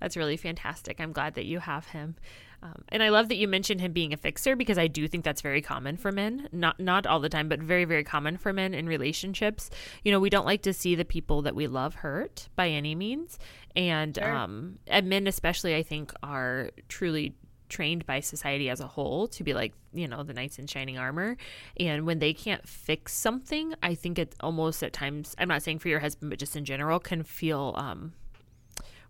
[0.00, 1.00] that's really fantastic.
[1.00, 2.16] I'm glad that you have him.
[2.64, 5.22] Um, and I love that you mentioned him being a fixer because I do think
[5.22, 6.48] that's very common for men.
[6.50, 9.68] Not not all the time, but very very common for men in relationships.
[10.02, 12.94] You know, we don't like to see the people that we love hurt by any
[12.94, 13.38] means,
[13.76, 14.32] and sure.
[14.32, 17.34] um, and men especially, I think, are truly
[17.68, 20.98] trained by society as a whole to be like you know the knights in shining
[20.98, 21.36] armor
[21.80, 25.78] and when they can't fix something i think it almost at times i'm not saying
[25.78, 28.12] for your husband but just in general can feel um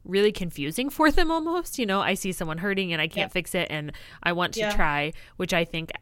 [0.04, 1.78] really confusing for them almost.
[1.78, 3.32] You know, I see someone hurting and I can't yeah.
[3.32, 3.92] fix it and
[4.22, 4.74] I want to yeah.
[4.74, 5.92] try, which I think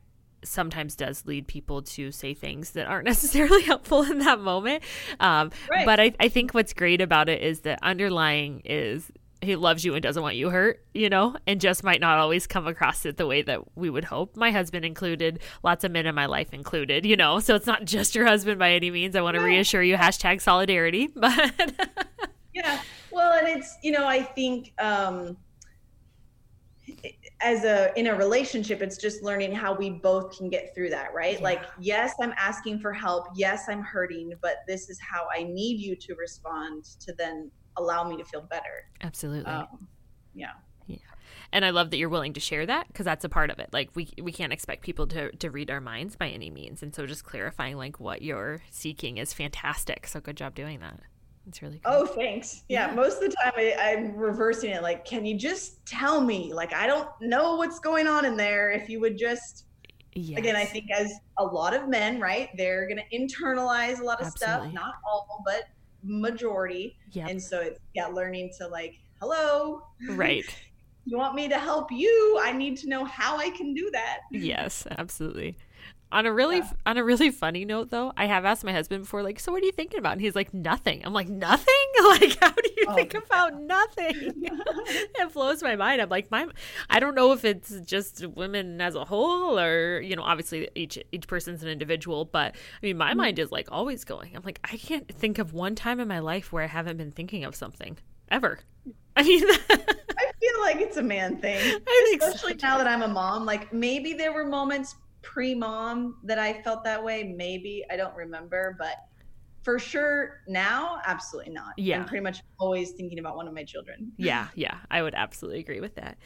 [0.44, 4.82] sometimes does lead people to say things that aren't necessarily helpful in that moment.
[5.20, 5.86] Um, right.
[5.86, 9.10] But I, I think what's great about it is that underlying is
[9.42, 12.46] he loves you and doesn't want you hurt, you know, and just might not always
[12.46, 14.36] come across it the way that we would hope.
[14.36, 17.84] My husband included, lots of men in my life included, you know, so it's not
[17.84, 19.16] just your husband by any means.
[19.16, 21.08] I want to reassure you, hashtag solidarity.
[21.22, 21.72] But
[22.54, 25.38] yeah, well, and it's, you know, I think, um,
[27.42, 31.12] as a in a relationship it's just learning how we both can get through that
[31.14, 31.38] right?
[31.38, 31.44] Yeah.
[31.44, 33.28] like yes i'm asking for help.
[33.34, 38.06] Yes i'm hurting but this is how i need you to respond to then allow
[38.06, 38.90] me to feel better.
[39.00, 39.50] Absolutely.
[39.50, 39.88] Um,
[40.34, 40.52] yeah.
[40.86, 40.98] Yeah.
[41.52, 43.70] And i love that you're willing to share that because that's a part of it.
[43.72, 46.82] Like we we can't expect people to to read our minds by any means.
[46.82, 50.06] And so just clarifying like what you're seeking is fantastic.
[50.06, 51.00] So good job doing that
[51.48, 51.94] it's really cool.
[51.94, 52.64] Oh, thanks.
[52.68, 52.94] Yeah, yeah.
[52.94, 54.82] most of the time I, I'm reversing it.
[54.82, 56.52] Like, can you just tell me?
[56.52, 58.70] Like, I don't know what's going on in there.
[58.70, 59.66] If you would just,
[60.14, 60.38] yes.
[60.38, 64.20] again, I think as a lot of men, right, they're going to internalize a lot
[64.20, 64.70] of Absolutely.
[64.70, 64.74] stuff.
[64.74, 65.64] Not all, but
[66.04, 66.96] majority.
[67.10, 67.26] Yeah.
[67.28, 69.82] And so it's yeah, learning to like, hello.
[70.10, 70.44] Right.
[71.04, 72.38] you want me to help you?
[72.42, 74.20] I need to know how I can do that.
[74.30, 75.56] Yes, absolutely.
[76.12, 76.70] On a really yeah.
[76.84, 79.62] on a really funny note though, I have asked my husband before, like, so what
[79.62, 80.12] are you thinking about?
[80.12, 81.04] And he's like, nothing.
[81.04, 81.66] I'm like, nothing?
[82.02, 84.14] Like, how do you oh, think about nothing?
[84.42, 86.02] it blows my mind.
[86.02, 86.48] I'm like, my
[86.90, 90.98] I don't know if it's just women as a whole or, you know, obviously each
[91.12, 93.18] each person's an individual, but I mean my mm-hmm.
[93.18, 94.34] mind is like always going.
[94.34, 97.12] I'm like, I can't think of one time in my life where I haven't been
[97.12, 97.96] thinking of something.
[98.30, 98.58] Ever.
[99.16, 101.80] I mean I feel like it's a man thing.
[102.14, 102.66] Especially so.
[102.66, 103.46] now that I'm a mom.
[103.46, 107.24] Like maybe there were moments pre mom that I felt that way.
[107.24, 108.96] Maybe I don't remember, but
[109.62, 111.74] for sure now, absolutely not.
[111.76, 112.00] Yeah.
[112.00, 114.12] I'm pretty much always thinking about one of my children.
[114.18, 114.78] Yeah, yeah.
[114.90, 116.18] I would absolutely agree with that.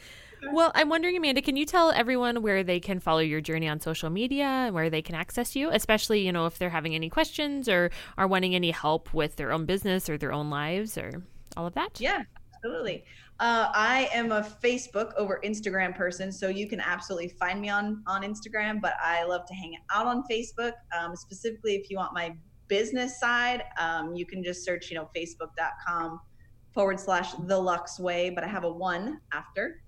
[0.51, 3.79] Well, I'm wondering, Amanda, can you tell everyone where they can follow your journey on
[3.79, 7.09] social media and where they can access you, especially, you know, if they're having any
[7.09, 7.89] questions or
[8.19, 11.23] are wanting any help with their own business or their own lives or
[11.55, 11.99] all of that?
[11.99, 12.23] Yeah,
[12.53, 13.03] absolutely.
[13.39, 18.01] Uh, I am a Facebook over Instagram person, so you can absolutely find me on
[18.07, 18.81] on Instagram.
[18.81, 20.71] But I love to hang out on Facebook.
[20.97, 22.35] Um, specifically, if you want my
[22.67, 26.19] business side, um, you can just search, you know, facebook.com
[26.73, 28.31] forward slash the Lux Way.
[28.31, 29.83] But I have a one after.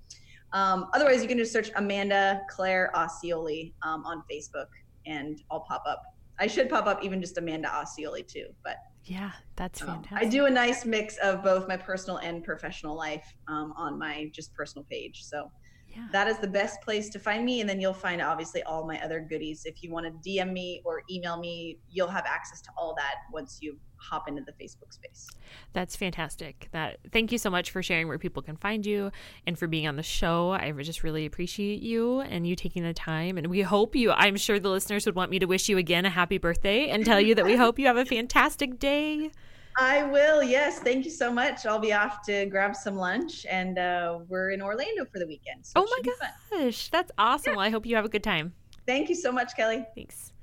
[0.53, 4.67] Um, otherwise, you can just search Amanda Claire Osceoli um, on Facebook,
[5.07, 6.03] and I'll pop up.
[6.39, 10.11] I should pop up even just Amanda Osceoli too, but yeah, that's fantastic.
[10.11, 13.97] Um, I do a nice mix of both my personal and professional life um, on
[13.97, 15.23] my just personal page.
[15.23, 15.51] So
[15.87, 16.07] yeah.
[16.11, 17.61] that is the best place to find me.
[17.61, 19.63] And then you'll find obviously all my other goodies.
[19.65, 23.15] If you want to DM me or email me, you'll have access to all that
[23.31, 25.27] once you hop into the Facebook space.
[25.73, 26.69] That's fantastic.
[26.71, 29.11] That thank you so much for sharing where people can find you
[29.45, 30.51] and for being on the show.
[30.51, 34.37] I just really appreciate you and you taking the time and we hope you I'm
[34.37, 37.19] sure the listeners would want me to wish you again a happy birthday and tell
[37.19, 39.31] you that we hope you have a fantastic day.
[39.77, 40.43] I will.
[40.43, 40.79] Yes.
[40.79, 41.65] Thank you so much.
[41.65, 45.65] I'll be off to grab some lunch and uh, we're in Orlando for the weekend.
[45.65, 46.89] So oh my gosh.
[46.89, 47.51] That's awesome.
[47.51, 47.57] Yeah.
[47.57, 48.53] Well, I hope you have a good time.
[48.85, 49.85] Thank you so much, Kelly.
[49.95, 50.33] Thanks.